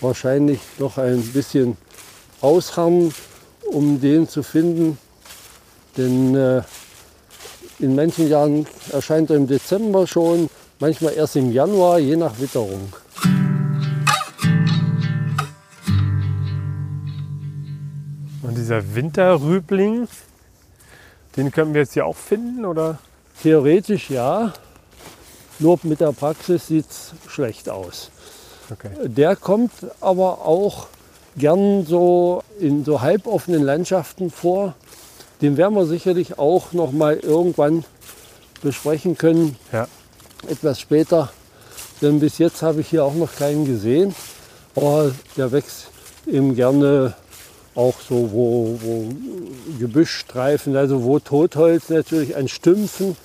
[0.00, 1.76] wahrscheinlich noch ein bisschen
[2.40, 3.12] ausharren,
[3.70, 4.98] um den zu finden.
[5.96, 6.62] Denn äh,
[7.78, 10.48] in manchen Jahren erscheint er im Dezember schon,
[10.78, 12.92] manchmal erst im Januar, je nach Witterung.
[18.42, 20.08] Und dieser Winterrübling,
[21.36, 22.98] den können wir jetzt hier auch finden, oder?
[23.42, 24.52] Theoretisch ja,
[25.58, 28.10] nur mit der Praxis sieht es schlecht aus.
[28.70, 28.90] Okay.
[29.04, 30.88] Der kommt aber auch
[31.36, 34.74] gern so in so halboffenen Landschaften vor.
[35.40, 37.84] Den werden wir sicherlich auch noch mal irgendwann
[38.62, 39.88] besprechen können, Ja.
[40.48, 41.30] etwas später.
[42.02, 44.14] Denn bis jetzt habe ich hier auch noch keinen gesehen.
[44.74, 45.88] Aber der wächst
[46.26, 47.14] eben gerne
[47.74, 49.08] auch so, wo, wo
[49.78, 53.16] Gebüschstreifen, also wo Totholz natürlich an Stümpfen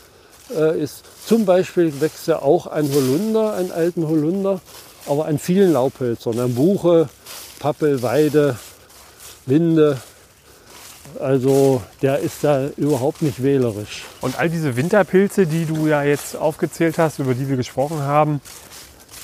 [0.56, 1.04] äh, ist.
[1.26, 4.62] Zum Beispiel wächst er auch an Holunder, an alten Holunder,
[5.08, 7.10] aber an vielen Laubhölzern, an Buche,
[7.60, 8.58] Pappel, Weide,
[9.46, 9.98] Linde.
[11.20, 14.04] Also der ist da überhaupt nicht wählerisch.
[14.22, 18.42] Und all diese Winterpilze, die du ja jetzt aufgezählt hast, über die wir gesprochen haben,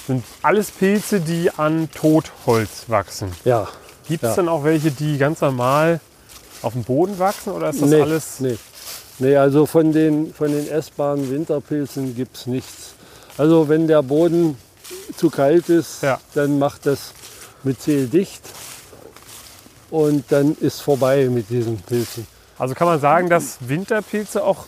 [0.08, 3.32] sind alles Pilze, die an Totholz wachsen.
[3.46, 3.67] Ja,
[4.08, 4.36] Gibt es Ja.
[4.38, 6.00] dann auch welche, die ganz normal
[6.62, 8.39] auf dem Boden wachsen oder ist das nee, alles?
[8.39, 8.58] Nee.
[9.20, 12.94] nee, also von den, von den essbaren Winterpilzen gibt es nichts.
[13.38, 14.58] Also wenn der Boden
[15.17, 16.19] zu kalt ist, Ja.
[16.34, 17.13] dann macht das
[17.63, 18.41] Myzel dicht
[19.89, 22.25] und dann ist vorbei mit diesen Pilzen.
[22.58, 24.65] Also kann man sagen, dass Winterpilze auch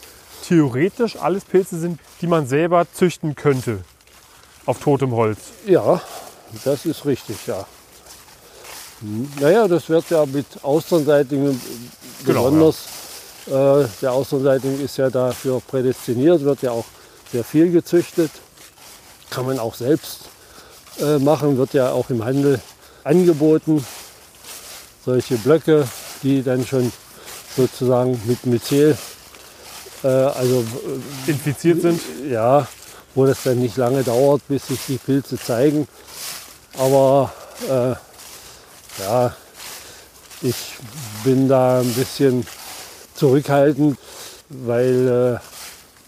[0.47, 3.79] theoretisch alles Pilze sind, die man selber züchten könnte
[4.65, 5.39] auf totem Holz.
[5.65, 6.01] Ja,
[6.65, 7.65] das ist richtig, ja.
[9.39, 11.59] Naja, das wird ja mit Austernseitigen
[12.25, 12.77] Genau, besonders.
[13.47, 16.86] Äh, der Außenseitung ist ja dafür prädestiniert, wird ja auch
[17.31, 18.31] sehr viel gezüchtet.
[19.34, 20.30] Kann man auch selbst
[21.00, 22.62] äh, machen, wird ja auch im Handel
[23.04, 23.84] angeboten.
[25.04, 25.88] Solche Blöcke,
[26.22, 26.91] die dann schon
[27.58, 28.96] sozusagen mit Myzel,
[30.04, 30.63] äh, also
[31.26, 32.00] Infiziert sind.
[32.30, 32.67] ja,
[33.15, 35.88] wo das dann nicht lange dauert, bis sich die Pilze zeigen.
[36.78, 37.32] Aber
[37.67, 37.96] äh,
[39.02, 39.36] ja,
[40.43, 40.56] ich
[41.24, 42.46] bin da ein bisschen
[43.15, 43.98] zurückhaltend,
[44.50, 45.52] weil äh,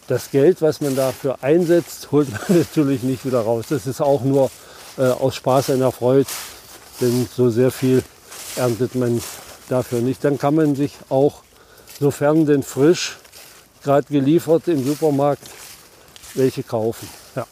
[0.07, 3.65] das Geld, was man dafür einsetzt, holt man natürlich nicht wieder raus.
[3.69, 4.51] Das ist auch nur
[4.97, 6.27] äh, aus Spaß der Freude,
[7.01, 8.03] denn so sehr viel
[8.55, 9.21] erntet man
[9.69, 10.23] dafür nicht.
[10.23, 11.41] Dann kann man sich auch,
[11.99, 13.17] sofern denn frisch,
[13.83, 15.43] gerade geliefert im Supermarkt,
[16.33, 17.07] welche kaufen.
[17.35, 17.45] Ja.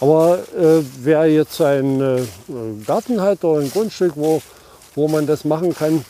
[0.00, 4.42] Aber äh, wer jetzt einen äh, Garten hat oder ein Grundstück, wo,
[4.94, 6.04] wo man das machen kann,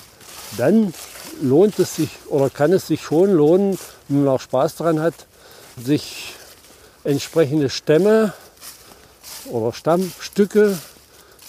[0.57, 0.95] dann
[1.43, 5.15] lohnt es sich oder kann es sich schon lohnen, wenn man auch Spaß daran hat,
[5.83, 6.35] sich
[7.05, 8.33] entsprechende Stämme
[9.51, 10.79] oder Stammstücke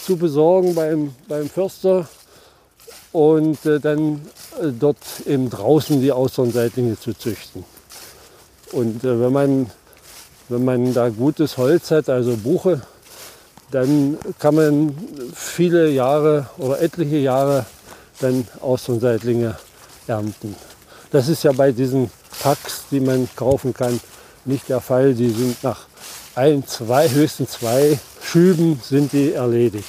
[0.06, 2.08] zu besorgen beim, beim Förster
[3.12, 4.22] und äh, dann
[4.62, 7.64] äh, dort eben draußen die Austernseitlinge zu züchten.
[8.72, 9.72] Und äh, wenn, man,
[10.50, 12.82] wenn man da gutes Holz hat, also Buche,
[13.72, 14.98] dann kann man
[15.34, 17.66] viele Jahre oder etliche Jahre
[18.20, 19.56] dann Austernseitlinge
[20.08, 20.56] ernten.
[21.14, 22.10] Das ist ja bei diesen
[22.42, 24.00] Packs, die man kaufen kann,
[24.46, 25.14] nicht der Fall.
[25.14, 25.86] Die sind nach
[26.34, 29.88] ein, zwei, höchstens zwei Schüben sind die erledigt.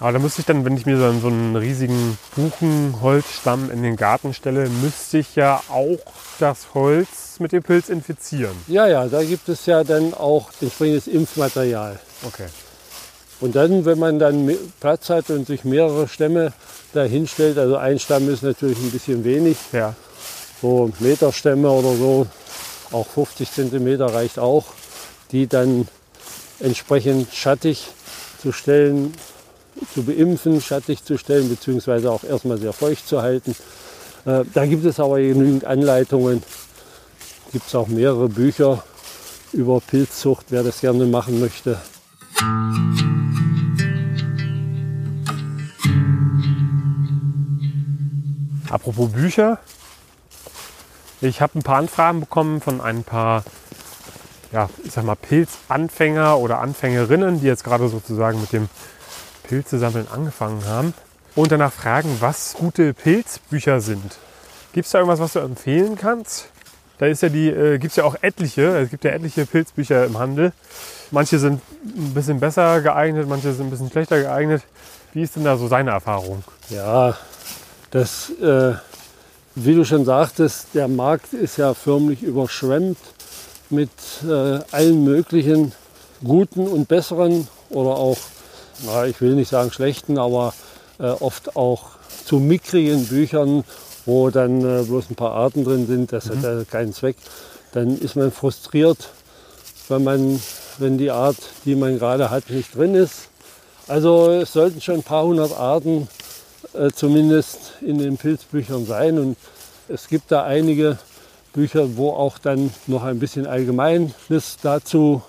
[0.00, 4.34] Aber da müsste ich dann, wenn ich mir so einen riesigen Buchenholzstamm in den Garten
[4.34, 5.98] stelle, müsste ich ja auch
[6.40, 8.56] das Holz mit dem Pilz infizieren.
[8.66, 12.00] Ja, ja, da gibt es ja dann auch entsprechendes Impfmaterial.
[12.26, 12.46] Okay.
[13.40, 16.52] Und dann, wenn man dann Platz hat und sich mehrere Stämme
[16.94, 19.94] da hinstellt, also ein Stamm ist natürlich ein bisschen wenig, Ja.
[20.60, 22.26] So Meterstämme oder so,
[22.90, 24.64] auch 50 Zentimeter reicht auch,
[25.30, 25.86] die dann
[26.60, 27.88] entsprechend schattig
[28.40, 29.12] zu stellen,
[29.94, 33.54] zu beimpfen, schattig zu stellen, beziehungsweise auch erstmal sehr feucht zu halten.
[34.24, 36.42] Äh, Da gibt es aber genügend Anleitungen.
[37.52, 38.82] Gibt es auch mehrere Bücher
[39.52, 41.78] über Pilzzucht, wer das gerne machen möchte.
[48.70, 49.58] Apropos Bücher.
[51.20, 53.42] Ich habe ein paar Anfragen bekommen von ein paar,
[54.52, 58.68] ja, ich sag mal, Pilzanfänger oder Anfängerinnen, die jetzt gerade sozusagen mit dem
[59.42, 60.94] Pilzesammeln angefangen haben
[61.34, 64.18] und danach fragen, was gute Pilzbücher sind.
[64.72, 66.50] Gibt es da irgendwas, was du empfehlen kannst?
[66.98, 70.04] Da ist ja die, äh, gibt es ja auch etliche, es gibt ja etliche Pilzbücher
[70.04, 70.52] im Handel.
[71.10, 74.62] Manche sind ein bisschen besser geeignet, manche sind ein bisschen schlechter geeignet.
[75.14, 76.44] Wie ist denn da so seine Erfahrung?
[76.70, 77.16] Ja,
[77.90, 78.74] das, äh,
[79.64, 82.98] wie du schon sagtest, der Markt ist ja förmlich überschwemmt
[83.70, 83.90] mit
[84.24, 85.72] äh, allen möglichen
[86.22, 88.18] guten und besseren oder auch,
[88.86, 90.54] na, ich will nicht sagen schlechten, aber
[90.98, 91.90] äh, oft auch
[92.24, 93.64] zu mickrigen Büchern,
[94.06, 97.16] wo dann äh, bloß ein paar Arten drin sind, das hat ja keinen Zweck.
[97.72, 99.10] Dann ist man frustriert,
[99.88, 100.40] wenn, man,
[100.78, 103.28] wenn die Art, die man gerade hat, nicht drin ist.
[103.88, 106.08] Also es sollten schon ein paar hundert Arten
[106.78, 109.18] äh, zumindest in den Pilzbüchern sein.
[109.18, 109.36] Und
[109.88, 110.98] es gibt da einige
[111.52, 114.12] Bücher, wo auch dann noch ein bisschen Allgemeines
[114.62, 115.22] dazu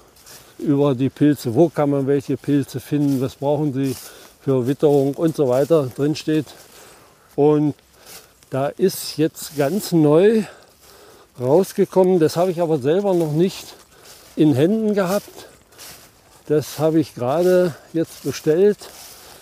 [0.59, 3.95] über die Pilze, wo kann man welche Pilze finden, was brauchen sie
[4.41, 6.45] für Witterung und so weiter drin steht.
[7.35, 7.75] Und
[8.49, 10.43] da ist jetzt ganz neu
[11.39, 13.67] rausgekommen, das habe ich aber selber noch nicht
[14.35, 15.29] in Händen gehabt.
[16.47, 18.77] Das habe ich gerade jetzt bestellt.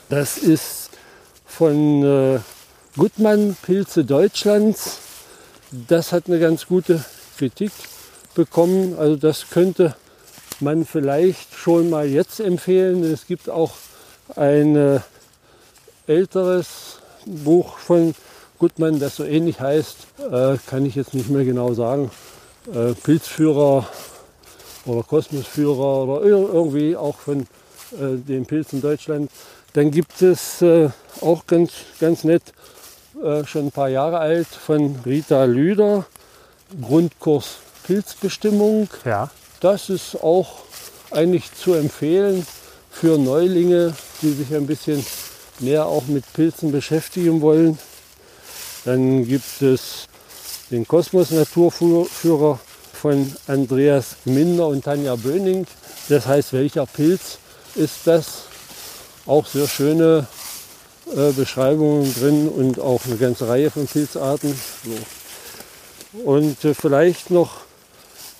[0.10, 0.87] Das ist
[1.58, 2.39] von äh,
[2.96, 5.00] Gutmann Pilze Deutschlands.
[5.72, 7.04] Das hat eine ganz gute
[7.36, 7.72] Kritik
[8.36, 8.96] bekommen.
[8.96, 9.96] Also das könnte
[10.60, 13.04] man vielleicht schon mal jetzt empfehlen.
[13.04, 13.72] Es gibt auch
[14.36, 15.00] ein äh,
[16.06, 18.13] älteres Buch von
[18.60, 19.98] Gutmann, das so ähnlich heißt,
[20.32, 22.12] äh, kann ich jetzt nicht mehr genau sagen.
[22.72, 23.88] Äh, Pilzführer
[24.86, 27.41] oder Kosmosführer oder ir- irgendwie auch von
[27.93, 29.32] äh, den Pilzen Deutschland.
[29.73, 30.89] Dann gibt es äh,
[31.21, 32.43] auch ganz, ganz nett,
[33.23, 36.06] äh, schon ein paar Jahre alt, von Rita Lüder,
[36.82, 38.89] Grundkurs Pilzbestimmung.
[39.06, 39.30] Ja.
[39.60, 40.60] Das ist auch
[41.12, 42.45] eigentlich zu empfehlen
[42.91, 45.06] für Neulinge, die sich ein bisschen
[45.60, 47.77] mehr auch mit Pilzen beschäftigen wollen.
[48.86, 50.08] Dann gibt es
[50.71, 52.60] den Kosmos Naturführer
[52.93, 55.65] von Andreas Gminder und Tanja Böning.
[56.10, 57.38] Das heißt, welcher Pilz
[57.75, 58.46] ist das?
[59.28, 60.26] Auch sehr schöne
[61.16, 64.58] äh, Beschreibungen drin und auch eine ganze Reihe von Pilzarten.
[64.84, 66.21] So.
[66.23, 67.62] Und äh, vielleicht noch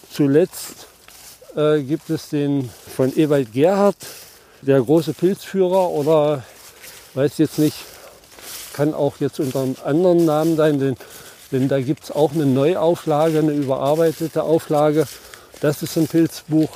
[0.10, 0.88] zuletzt
[1.56, 3.98] äh, gibt es den von Ewald Gerhardt,
[4.62, 6.44] der große Pilzführer oder
[7.14, 7.78] weiß jetzt nicht,
[8.74, 10.96] kann auch jetzt unter einem anderen Namen sein, denn,
[11.52, 15.08] denn da gibt es auch eine Neuauflage, eine überarbeitete Auflage.
[15.62, 16.70] Das ist ein Pilzbuch,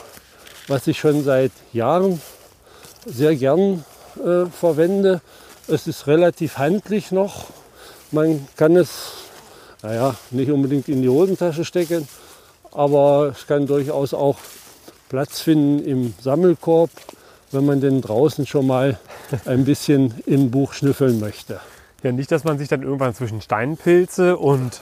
[0.67, 2.21] was ich schon seit Jahren
[3.05, 3.85] sehr gern
[4.17, 5.21] äh, verwende.
[5.67, 7.45] Es ist relativ handlich noch.
[8.11, 9.13] Man kann es,
[9.81, 12.07] naja, nicht unbedingt in die Hosentasche stecken,
[12.71, 14.37] aber es kann durchaus auch
[15.09, 16.89] Platz finden im Sammelkorb,
[17.51, 18.97] wenn man denn draußen schon mal
[19.45, 21.59] ein bisschen im Buch schnüffeln möchte.
[22.03, 24.81] Ja, nicht, dass man sich dann irgendwann zwischen Steinpilze und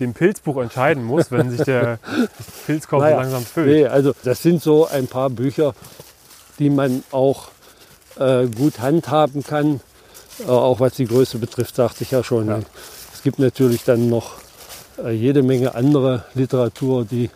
[0.00, 1.98] dem Pilzbuch entscheiden muss, wenn sich der
[2.66, 3.66] Pilzkorb Naja, langsam füllt.
[3.66, 5.74] Nee, also das sind so ein paar Bücher,
[6.58, 7.48] die man auch
[8.18, 9.80] äh, gut handhaben kann.
[10.46, 12.48] Äh, auch was die Größe betrifft, sagte ich ja schon.
[12.48, 12.60] Ja.
[13.12, 14.32] Es gibt natürlich dann noch
[15.02, 17.30] äh, jede Menge andere Literatur, die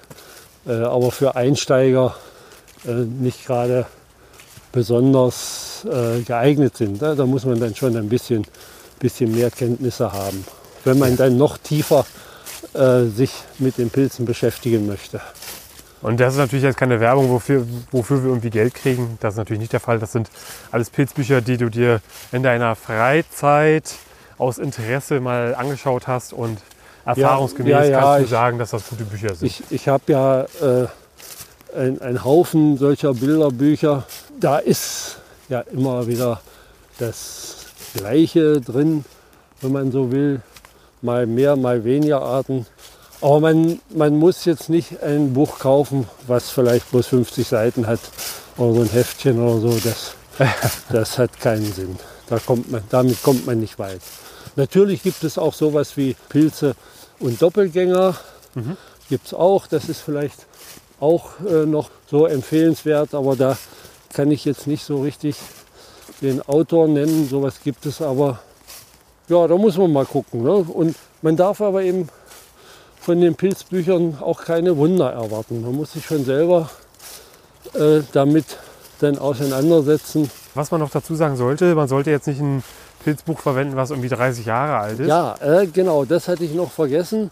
[0.67, 2.15] äh, aber für Einsteiger
[2.87, 3.87] äh, nicht gerade
[4.73, 7.01] besonders äh, geeignet sind.
[7.01, 8.45] Da, da muss man dann schon ein bisschen,
[8.99, 10.45] bisschen mehr Kenntnisse haben,
[10.85, 12.05] wenn man dann noch tiefer
[12.75, 15.21] äh, sich mit den Pilzen beschäftigen möchte.
[16.01, 19.19] Und das ist natürlich jetzt keine Werbung, wofür, wofür wir irgendwie Geld kriegen.
[19.21, 19.99] Das ist natürlich nicht der Fall.
[19.99, 20.31] Das sind
[20.71, 23.95] alles Pilzbücher, die du dir in deiner Freizeit
[24.39, 26.59] aus Interesse mal angeschaut hast und
[27.05, 29.47] erfahrungsgemäß ja, ja, kannst du ich- sagen, dass das gute Bücher sind.
[29.49, 30.87] Ich, ich habe ja äh,
[31.77, 34.05] ein- einen Haufen solcher Bilderbücher.
[34.39, 35.19] Da ist
[35.49, 36.41] ja immer wieder
[36.99, 39.05] das Gleiche drin,
[39.63, 40.43] wenn man so will.
[41.03, 42.67] Mal mehr, mal weniger Arten.
[43.21, 48.01] Aber man, man muss jetzt nicht ein Buch kaufen, was vielleicht bloß 50 Seiten hat
[48.57, 49.79] oder so ein Heftchen oder so.
[49.79, 50.15] Das,
[50.93, 51.99] das hat keinen Sinn.
[52.29, 54.01] Da kommt man, damit kommt man nicht weit.
[54.57, 56.77] Natürlich gibt es auch sowas wie Pilze
[57.19, 58.15] und Doppelgänger.
[59.09, 59.67] Gibt es auch.
[59.67, 60.47] Das ist vielleicht
[61.01, 63.57] auch äh, noch so empfehlenswert, aber da
[64.13, 65.37] kann ich jetzt nicht so richtig
[66.21, 67.29] den Autor nennen.
[67.29, 68.41] Sowas gibt es aber.
[69.29, 70.43] Ja, da muss man mal gucken.
[70.43, 70.53] Ne?
[70.53, 72.09] Und man darf aber eben
[73.09, 75.63] von den Pilzbüchern auch keine Wunder erwarten.
[75.63, 76.69] Man muss sich schon selber
[77.73, 78.45] äh, damit
[79.01, 80.31] dann auseinandersetzen.
[80.55, 82.63] Was man noch dazu sagen sollte, man sollte jetzt nicht ein
[83.05, 85.07] Pilzbuch verwenden, was irgendwie 30 Jahre alt ist.
[85.09, 87.31] Ja, äh, genau, das hatte ich noch vergessen.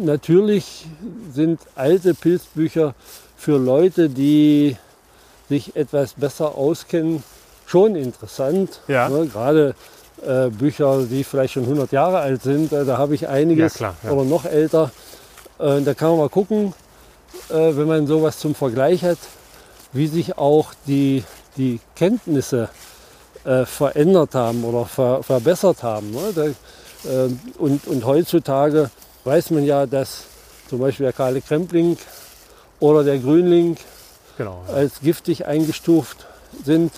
[0.00, 0.86] Natürlich
[1.32, 2.94] sind alte Pilzbücher
[3.36, 4.76] für Leute, die
[5.48, 7.24] sich etwas besser auskennen,
[7.66, 8.80] schon interessant.
[8.86, 9.08] Ja.
[9.08, 9.74] Ne, gerade
[10.24, 13.76] äh, Bücher, die vielleicht schon 100 Jahre alt sind, äh, da habe ich einiges Ja,
[13.78, 14.10] klar, ja.
[14.12, 14.92] oder noch älter.
[15.58, 16.74] Äh, da kann man mal gucken,
[17.48, 19.18] äh, wenn man sowas zum Vergleich hat,
[19.92, 21.24] wie sich auch die,
[21.56, 22.68] die Kenntnisse
[23.44, 26.10] äh, verändert haben oder ver, verbessert haben.
[26.10, 26.32] Ne?
[26.34, 26.44] Da,
[27.10, 28.90] ähm, und, und heutzutage
[29.24, 30.24] weiß man ja, dass
[30.68, 31.96] zum Beispiel der kahle Krempling
[32.80, 33.76] oder der Grünling
[34.36, 34.62] Genau.
[34.68, 36.26] als giftig eingestuft
[36.64, 36.92] sind.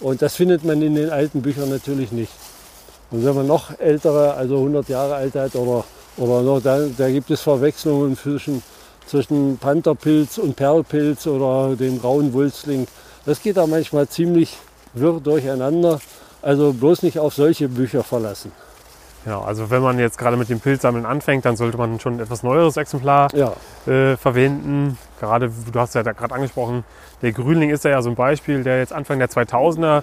[0.00, 2.32] Und das findet man in den alten Büchern natürlich nicht.
[3.10, 5.84] Und wenn man noch ältere, also 100 Jahre alt hat oder,
[6.16, 8.62] oder noch, da, da gibt es Verwechslungen zwischen,
[9.06, 12.86] zwischen Pantherpilz und Perlpilz oder dem grauen Wulstling.
[13.26, 14.56] Das geht da manchmal ziemlich
[14.92, 16.00] wirr durcheinander.
[16.42, 18.52] Also bloß nicht auf solche Bücher verlassen.
[19.24, 22.20] Genau, also wenn man jetzt gerade mit dem Pilzsammeln anfängt, dann sollte man schon ein
[22.20, 23.54] etwas neueres Exemplar Ja,
[23.90, 24.98] äh, verwenden.
[25.18, 26.84] Gerade, du hast ja da gerade angesprochen,
[27.22, 30.02] der Grünling ist ja so ein Beispiel, der jetzt Anfang der 2000er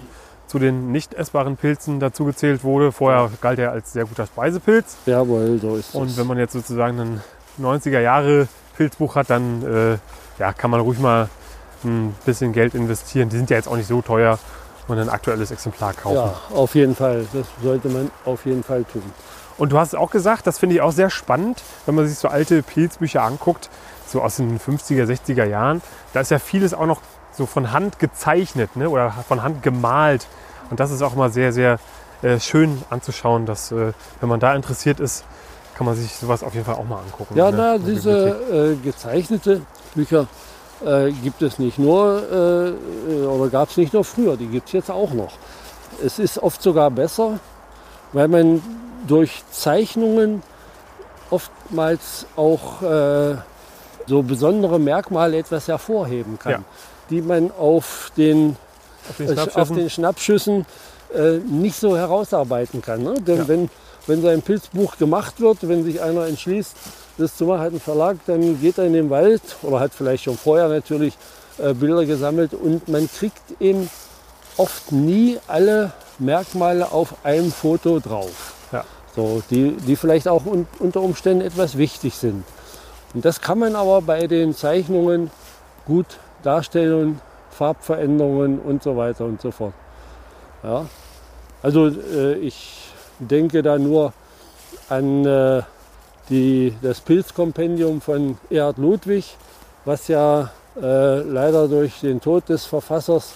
[0.52, 2.92] zu den nicht essbaren Pilzen dazugezählt wurde.
[2.92, 4.98] Vorher galt er als sehr guter Speisepilz.
[5.06, 5.94] jawohl, so ist es.
[5.94, 7.20] Und wenn man jetzt sozusagen ein
[7.58, 9.98] 90er Jahre Pilzbuch hat, dann äh,
[10.38, 11.30] ja, kann man ruhig mal
[11.84, 13.30] ein bisschen Geld investieren.
[13.30, 14.38] Die sind ja jetzt auch nicht so teuer
[14.88, 16.16] und ein aktuelles Exemplar kaufen.
[16.16, 17.24] ja, auf jeden Fall.
[17.32, 19.10] Das sollte man auf jeden Fall tun.
[19.56, 22.28] Und du hast auch gesagt, das finde ich auch sehr spannend, wenn man sich so
[22.28, 23.70] alte Pilzbücher anguckt,
[24.06, 25.80] so aus den 50er, 60er Jahren.
[26.12, 27.00] Da ist ja vieles auch noch
[27.32, 28.88] so von Hand gezeichnet ne?
[28.88, 30.26] oder von Hand gemalt.
[30.70, 31.78] Und das ist auch mal sehr, sehr
[32.22, 35.24] äh, schön anzuschauen, dass äh, wenn man da interessiert ist,
[35.74, 37.36] kann man sich sowas auf jeden Fall auch mal angucken.
[37.36, 37.56] Ja, ne?
[37.56, 38.28] na, diese
[38.72, 39.62] äh, gezeichnete
[39.94, 40.26] Bücher
[40.84, 44.72] äh, gibt es nicht nur äh, oder gab es nicht nur früher, die gibt es
[44.72, 45.32] jetzt auch noch.
[46.04, 47.38] Es ist oft sogar besser,
[48.12, 48.62] weil man
[49.06, 50.42] durch Zeichnungen
[51.30, 53.36] oftmals auch äh,
[54.06, 56.60] so besondere Merkmale etwas hervorheben kann, Ja.
[57.12, 58.56] Die man auf den
[59.08, 59.60] auf den Schnappschüssen.
[59.60, 60.66] auf den Schnappschüssen
[61.14, 63.02] äh, nicht so herausarbeiten kann.
[63.02, 63.14] Ne?
[63.26, 63.48] Denn Ja.
[63.48, 63.70] wenn,
[64.06, 66.74] wenn so ein Pilzbuch gemacht wird, wenn sich einer entschließt,
[67.18, 70.24] das zu machen, hat ein Verlag, dann geht er in den Wald oder hat vielleicht
[70.24, 71.14] schon vorher natürlich
[71.58, 73.90] äh, Bilder gesammelt und man kriegt eben
[74.56, 78.54] oft nie alle Merkmale auf einem Foto drauf.
[78.72, 78.84] Ja.
[79.14, 82.44] So, die, die vielleicht auch un unter Umständen etwas wichtig sind.
[83.12, 85.30] Und das kann man aber bei den Zeichnungen
[85.86, 86.06] gut
[86.42, 87.20] darstellen,
[87.50, 89.74] Farbveränderungen und so weiter und so fort.
[90.62, 90.86] Ja.
[91.62, 92.88] Also äh, ich
[93.18, 94.12] denke da nur
[94.88, 95.62] an äh,
[96.28, 99.36] die, das Pilzkompendium von Erhard Ludwig,
[99.84, 103.34] was ja äh, leider durch den Tod des Verfassers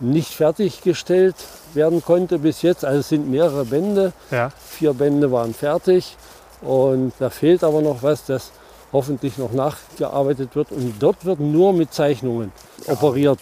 [0.00, 1.36] nicht fertiggestellt
[1.74, 2.84] werden konnte bis jetzt.
[2.84, 4.50] Also es sind mehrere Bände, ja.
[4.58, 6.16] vier Bände waren fertig
[6.62, 8.50] und da fehlt aber noch was, das
[8.92, 12.52] hoffentlich noch nachgearbeitet wird und dort wird nur mit Zeichnungen
[12.86, 13.40] operiert.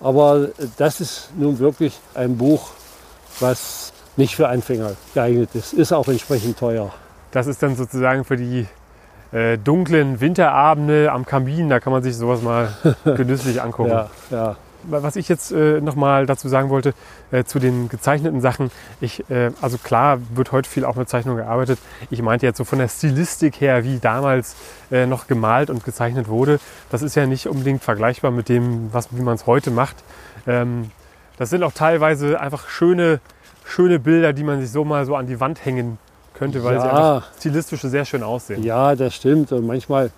[0.00, 0.48] Aber
[0.78, 2.70] das ist nun wirklich ein Buch,
[3.40, 5.72] was nicht für Anfänger geeignet ist.
[5.72, 6.92] Ist auch entsprechend teuer.
[7.32, 8.66] Das ist dann sozusagen für die
[9.32, 12.72] äh, dunklen Winterabende am Kamin, da kann man sich sowas mal
[13.04, 13.90] genüsslich angucken.
[13.90, 14.56] Ja, ja.
[14.84, 16.94] Was ich jetzt äh, nochmal dazu sagen wollte,
[17.30, 18.70] äh, zu den gezeichneten Sachen,
[19.00, 21.78] ich, äh, also klar wird heute viel auch mit Zeichnung gearbeitet.
[22.10, 24.56] Ich meinte jetzt so von der Stilistik her, wie damals
[24.90, 26.58] äh, noch gemalt und gezeichnet wurde,
[26.90, 29.96] das ist ja nicht unbedingt vergleichbar mit dem, was, wie man es heute macht.
[30.46, 30.90] Ähm,
[31.38, 33.20] Das sind auch teilweise einfach schöne,
[33.64, 35.98] schöne Bilder, die man sich so mal so an die Wand hängen
[36.34, 37.16] könnte, weil sie Ja.
[37.16, 38.62] einfach stilistisch sehr schön aussehen.
[38.62, 39.50] Ja, das stimmt.
[39.52, 40.10] Und manchmal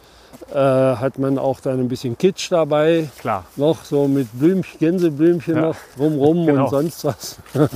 [0.52, 3.08] äh, hat man auch dann ein bisschen Kitsch dabei.
[3.18, 3.44] Klar.
[3.56, 5.60] Noch so mit Blümchen, Gänseblümchen Ja.
[5.62, 6.64] noch drumrum Genau.
[6.64, 7.36] und sonst was.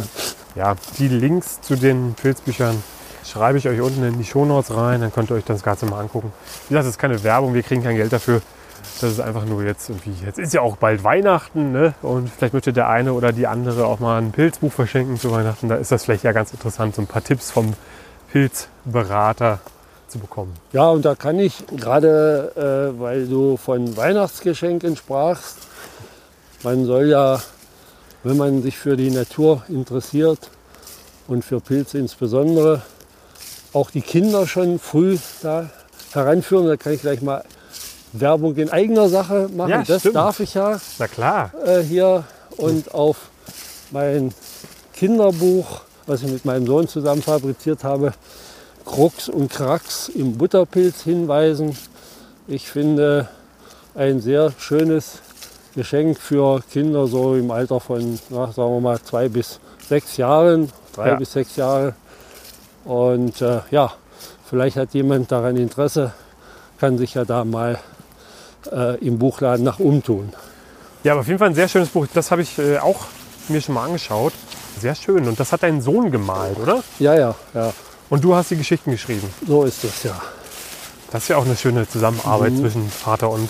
[0.54, 2.82] Ja, die Links zu den Pilzbüchern
[3.26, 6.00] schreibe ich euch unten in die Shownotes rein, dann könnt ihr euch das Ganze mal
[6.00, 6.32] angucken.
[6.68, 8.40] Wie gesagt, das ist keine Werbung, wir kriegen kein Geld dafür.
[9.00, 11.92] Das ist einfach nur jetzt irgendwie, jetzt ist ja auch bald Weihnachten, ne?
[12.00, 15.68] Und vielleicht möchte der eine oder die andere auch mal ein Pilzbuch verschenken zu Weihnachten.
[15.68, 17.74] Da ist das vielleicht ja ganz interessant, so ein paar Tipps vom
[18.32, 19.59] Pilzberater
[20.09, 20.52] zu bekommen.
[20.72, 22.52] Ja, und da kann ich gerade,
[22.96, 25.57] äh, weil du von Weihnachtsgeschenken sprachst,
[26.62, 27.40] man soll ja,
[28.24, 30.50] wenn man sich für die Natur interessiert
[31.28, 32.82] und für Pilze insbesondere,
[33.72, 35.70] auch die Kinder schon früh da
[36.12, 36.66] heranführen.
[36.66, 37.44] Da kann ich gleich mal
[38.12, 39.70] Werbung in eigener Sache machen.
[39.70, 40.16] Ja, das stimmt.
[40.16, 41.52] darf ich ja Na klar.
[41.64, 42.24] äh, hier
[42.57, 43.16] und auf
[43.90, 44.32] mein
[44.94, 48.12] Kinderbuch, was ich mit meinem Sohn zusammen fabriziert habe,
[48.87, 51.76] Krux und Krax im Butterpilz hinweisen.
[52.49, 53.28] Ich finde
[53.95, 55.18] ein sehr schönes
[55.74, 60.72] Geschenk für Kinder so im Alter von, na, sagen wir mal, zwei bis sechs Jahren,
[60.95, 61.14] drei Ja.
[61.16, 61.95] bis sechs Jahre.
[62.84, 63.93] Und äh, ja,
[64.49, 66.12] vielleicht hat jemand daran Interesse,
[66.78, 67.78] kann sich ja da mal
[68.72, 70.32] äh, im Buchladen nach umtun.
[71.03, 72.07] Ja, aber auf jeden Fall ein sehr schönes Buch.
[72.14, 73.01] Das habe ich äh, auch
[73.49, 74.32] mir schon mal angeschaut.
[74.80, 75.26] Sehr schön.
[75.28, 76.82] Und das hat dein Sohn gemalt, oder?
[76.99, 77.72] Ja, ja, ja.
[78.09, 79.28] Und du hast die Geschichten geschrieben.
[79.46, 80.20] So ist es ja.
[81.11, 83.48] Das ist ja auch eine schöne Zusammenarbeit zwischen Vater und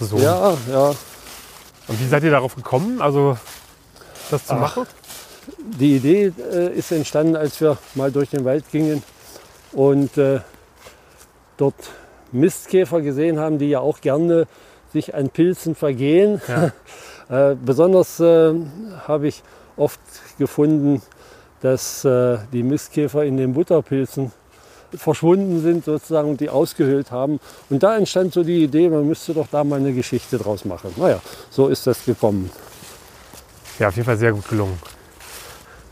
[0.00, 0.18] Sohn.
[0.18, 0.24] Mhm.
[0.24, 0.88] Ja, ja.
[1.88, 3.36] Und wie seid ihr darauf gekommen, also
[4.30, 4.60] das zu Ach.
[4.60, 4.86] machen?
[5.58, 9.02] Die Idee äh, ist entstanden, als wir mal durch den Wald gingen
[9.72, 10.40] und äh,
[11.56, 11.74] dort
[12.32, 14.46] Mistkäfer gesehen haben, die ja auch gerne
[14.92, 16.40] sich an Pilzen vergehen.
[16.48, 16.72] Ja.
[17.30, 18.54] Äh, besonders äh,
[19.06, 19.42] habe ich
[19.76, 20.00] oft
[20.38, 21.02] gefunden,
[21.60, 24.32] dass äh, die Mistkäfer in den Butterpilzen
[24.96, 27.40] verschwunden sind sozusagen und die ausgehöhlt haben.
[27.68, 30.94] Und da entstand so die Idee, man müsste doch da mal eine Geschichte draus machen.
[30.96, 32.50] Naja, so ist das gekommen.
[33.78, 34.78] Ja, auf jeden Fall sehr gut gelungen.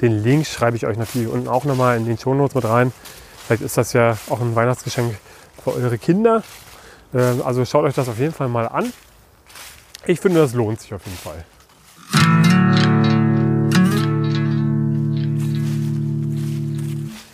[0.00, 2.92] Den Link schreibe ich euch natürlich unten auch nochmal in den Shownotes mit rein.
[3.46, 5.16] Vielleicht ist das ja auch ein Weihnachtsgeschenk
[5.62, 6.42] für eure Kinder.
[7.14, 8.92] Ähm, Also schaut euch das auf jeden Fall mal an.
[10.04, 12.45] Ich finde, das lohnt sich auf jeden Fall.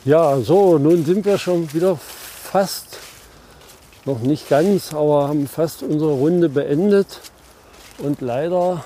[0.05, 2.99] Ja, so, nun sind wir schon wieder fast,
[4.05, 7.21] noch nicht ganz, aber haben fast unsere Runde beendet
[7.99, 8.85] und leider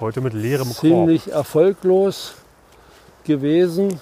[0.00, 0.80] Heute mit leerem Korb.
[0.80, 2.34] ziemlich erfolglos
[3.22, 4.00] gewesen.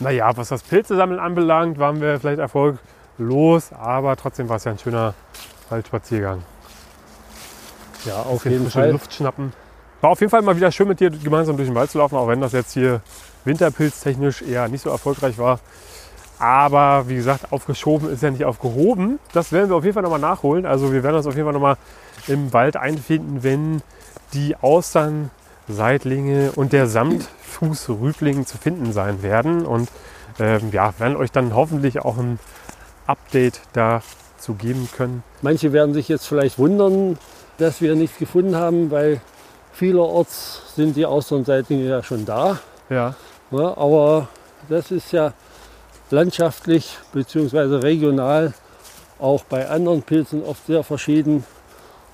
[0.00, 4.78] Naja, was das Pilzesammeln anbelangt, waren wir vielleicht erfolglos, aber trotzdem war es ja ein
[4.80, 5.14] schöner
[5.70, 6.42] Waldspaziergang.
[8.06, 8.90] Ja, auf jeden Fall.
[8.90, 9.52] Luft schnappen.
[10.02, 12.16] War auf jeden Fall mal wieder schön mit dir gemeinsam durch den Wald zu laufen,
[12.16, 13.02] auch wenn das jetzt hier
[13.44, 15.60] winterpilztechnisch eher nicht so erfolgreich war.
[16.40, 19.20] Aber wie gesagt, aufgeschoben ist ja nicht aufgehoben.
[19.32, 20.66] Das werden wir auf jeden Fall nochmal nachholen.
[20.66, 21.76] Also wir werden uns auf jeden Fall nochmal
[22.26, 23.80] im Wald einfinden, wenn
[24.32, 25.30] die Austern,
[25.68, 29.64] Seitlinge und der Samtfußrübling zu finden sein werden.
[29.64, 29.88] Und
[30.40, 32.40] ähm, ja, werden euch dann hoffentlich auch ein
[33.06, 35.22] Update dazu geben können.
[35.42, 37.18] Manche werden sich jetzt vielleicht wundern,
[37.58, 39.20] dass wir nichts gefunden haben, weil
[39.82, 42.60] vielerorts sind die Austernseitlinge ja schon da.
[42.88, 43.16] Ja.
[43.50, 44.28] Ja, aber
[44.68, 45.32] das ist ja
[46.10, 47.80] landschaftlich bzw.
[47.82, 48.54] regional
[49.18, 51.44] auch bei anderen Pilzen oft sehr verschieden.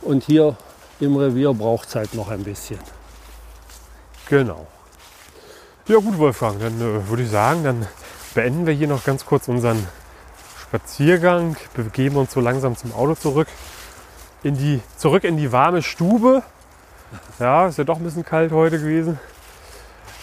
[0.01, 0.57] Und hier
[0.99, 2.79] im Revier braucht es halt noch ein bisschen.
[4.31, 4.67] Genau.
[5.89, 7.87] Ja gut, Wolfgang, dann äh, würde ich sagen, dann
[8.35, 9.87] beenden wir hier noch ganz kurz unseren
[10.59, 13.49] Spaziergang, begeben uns so langsam zum Auto zurück,
[14.43, 16.43] in die, zurück in die warme Stube.
[17.39, 19.19] Ja, ist ja doch ein bisschen kalt heute gewesen.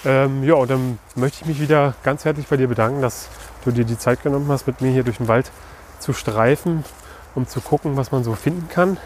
[0.03, 3.27] Ähm, ja, und dann möchte ich mich wieder ganz herzlich bei dir bedanken, dass
[3.63, 5.51] du dir die Zeit genommen hast, mit mir hier durch den Wald
[5.99, 6.85] zu streifen,
[7.33, 8.97] um zu gucken, was man so finden kann.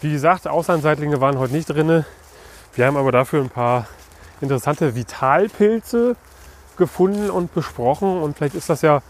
[0.00, 2.04] Wie gesagt, Auslandseitlinge waren heute nicht drin.
[2.74, 3.86] Wir haben aber dafür ein paar
[4.40, 6.16] interessante Vitalpilze
[6.76, 8.20] gefunden und besprochen.
[8.22, 9.02] Und vielleicht ist das ja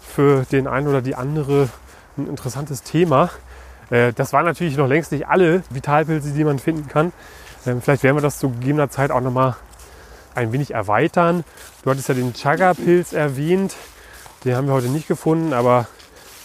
[0.00, 1.68] für den einen oder die andere
[2.16, 3.30] ein interessantes Thema.
[3.90, 7.12] Äh, Das waren natürlich noch längst nicht alle Vitalpilze, die man finden kann.
[7.66, 9.56] Ähm, Vielleicht werden wir das zu gegebener Zeit auch nochmal
[10.34, 11.44] ein wenig erweitern.
[11.82, 13.74] Du hattest ja den Chaga-Pilz erwähnt.
[14.44, 15.86] Den haben wir heute nicht gefunden, aber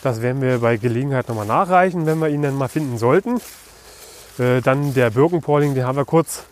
[0.01, 3.39] das werden wir bei Gelegenheit nochmal nachreichen, wenn wir ihn dann mal finden sollten.
[4.39, 6.43] Äh, Dann der Birkenporling, den haben wir kurz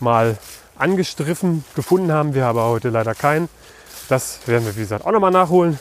[0.00, 0.36] mal
[0.76, 1.64] angestriffen.
[1.76, 3.48] Gefunden haben wir aber heute leider keinen.
[4.08, 5.78] Das werden wir, wie gesagt, auch nochmal nachholen.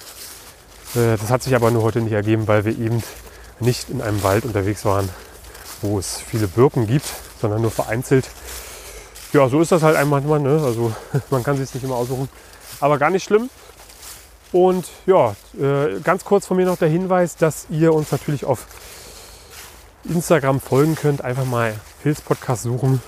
[0.95, 3.01] Äh, Das hat sich aber nur heute nicht ergeben, weil wir eben
[3.61, 5.09] nicht in einem Wald unterwegs waren,
[5.81, 7.05] wo es viele Birken gibt,
[7.39, 8.29] sondern nur vereinzelt.
[9.33, 10.21] ja, so ist das halt einmal.
[10.21, 10.61] Ne?
[10.63, 10.93] Also
[11.29, 12.29] man kann sich nicht immer aussuchen.
[12.79, 13.49] Aber gar nicht schlimm.
[14.51, 18.65] Und ja, äh, ganz kurz von mir noch der Hinweis, dass ihr uns natürlich auf
[20.03, 21.23] Instagram folgen könnt.
[21.23, 23.01] Einfach mal Pilz Podcast suchen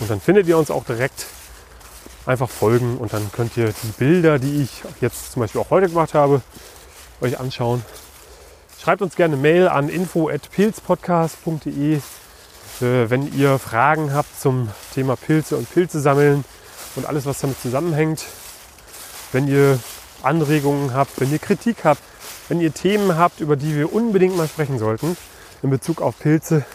[0.00, 1.26] und dann findet ihr uns auch direkt.
[2.26, 5.88] Einfach folgen und dann könnt ihr die Bilder, die ich jetzt zum Beispiel auch heute
[5.88, 6.40] gemacht habe,
[7.20, 7.84] euch anschauen.
[8.84, 12.00] Schreibt uns gerne Mail an info.pilzpodcast.de, äh,
[12.80, 16.44] wenn ihr Fragen habt zum Thema Pilze und Pilze sammeln
[16.94, 18.26] und alles, was damit zusammenhängt.
[19.32, 19.78] Wenn ihr
[20.22, 22.02] Anregungen habt, wenn ihr Kritik habt,
[22.50, 25.16] wenn ihr Themen habt, über die wir unbedingt mal sprechen sollten
[25.62, 26.66] in Bezug auf Pilze,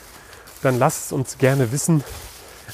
[0.64, 2.04] dann lasst es uns gerne wissen.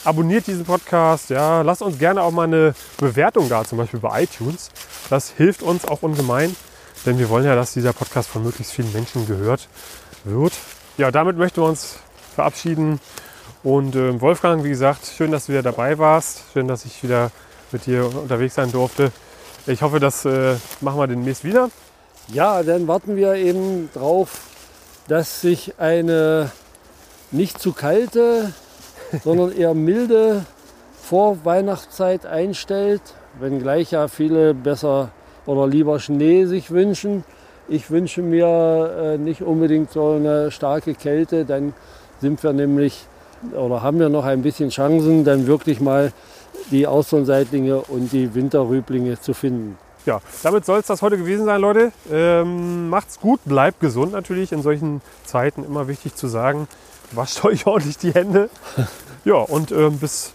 [0.05, 4.23] Abonniert diesen Podcast, ja, lasst uns gerne auch mal eine Bewertung da, zum Beispiel bei
[4.23, 4.71] iTunes.
[5.09, 6.55] Das hilft uns auch ungemein,
[7.05, 9.67] denn wir wollen ja, dass dieser Podcast von möglichst vielen Menschen gehört
[10.23, 10.53] wird.
[10.97, 11.97] Ja, damit möchten wir uns
[12.33, 12.99] verabschieden.
[13.63, 16.43] Und äh, Wolfgang, wie gesagt, schön, dass du wieder dabei warst.
[16.53, 17.31] Schön, dass ich wieder
[17.71, 19.11] mit dir unterwegs sein durfte.
[19.67, 21.69] Ich hoffe, das äh, machen wir demnächst wieder.
[22.27, 24.41] Ja, dann warten wir eben drauf,
[25.07, 26.51] dass sich eine
[27.31, 28.53] nicht zu kalte,
[29.23, 30.45] sondern eher milde
[31.03, 33.01] Vorweihnachtszeit einstellt,
[33.39, 35.11] wenngleich ja viele besser
[35.45, 37.23] oder lieber Schnee sich wünschen.
[37.67, 41.73] Ich wünsche mir äh, nicht unbedingt so eine starke Kälte, dann
[42.21, 43.07] sind wir nämlich
[43.53, 46.11] oder haben wir noch ein bisschen Chancen, dann wirklich mal
[46.71, 49.77] die Austernseitlinge und die Winterrüblinge zu finden.
[50.05, 51.91] Ja, damit soll es das heute gewesen sein, Leute.
[52.11, 54.51] Ähm, macht's gut, bleibt gesund natürlich.
[54.51, 56.67] In solchen Zeiten immer wichtig zu sagen,
[57.11, 58.49] wascht euch ordentlich die Hände.
[59.25, 60.33] Ja, und ähm, bis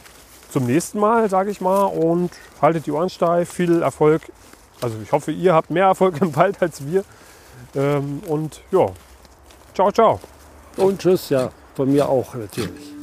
[0.51, 1.85] zum nächsten Mal, sage ich mal.
[1.85, 3.49] Und haltet die Ohren steif.
[3.53, 4.23] Viel Erfolg.
[4.81, 7.05] Also ich hoffe, ihr habt mehr Erfolg im Wald als wir.
[7.75, 8.87] Ähm, und ja,
[9.75, 10.21] ciao, ciao.
[10.77, 13.00] Und tschüss, ja, von mir auch natürlich.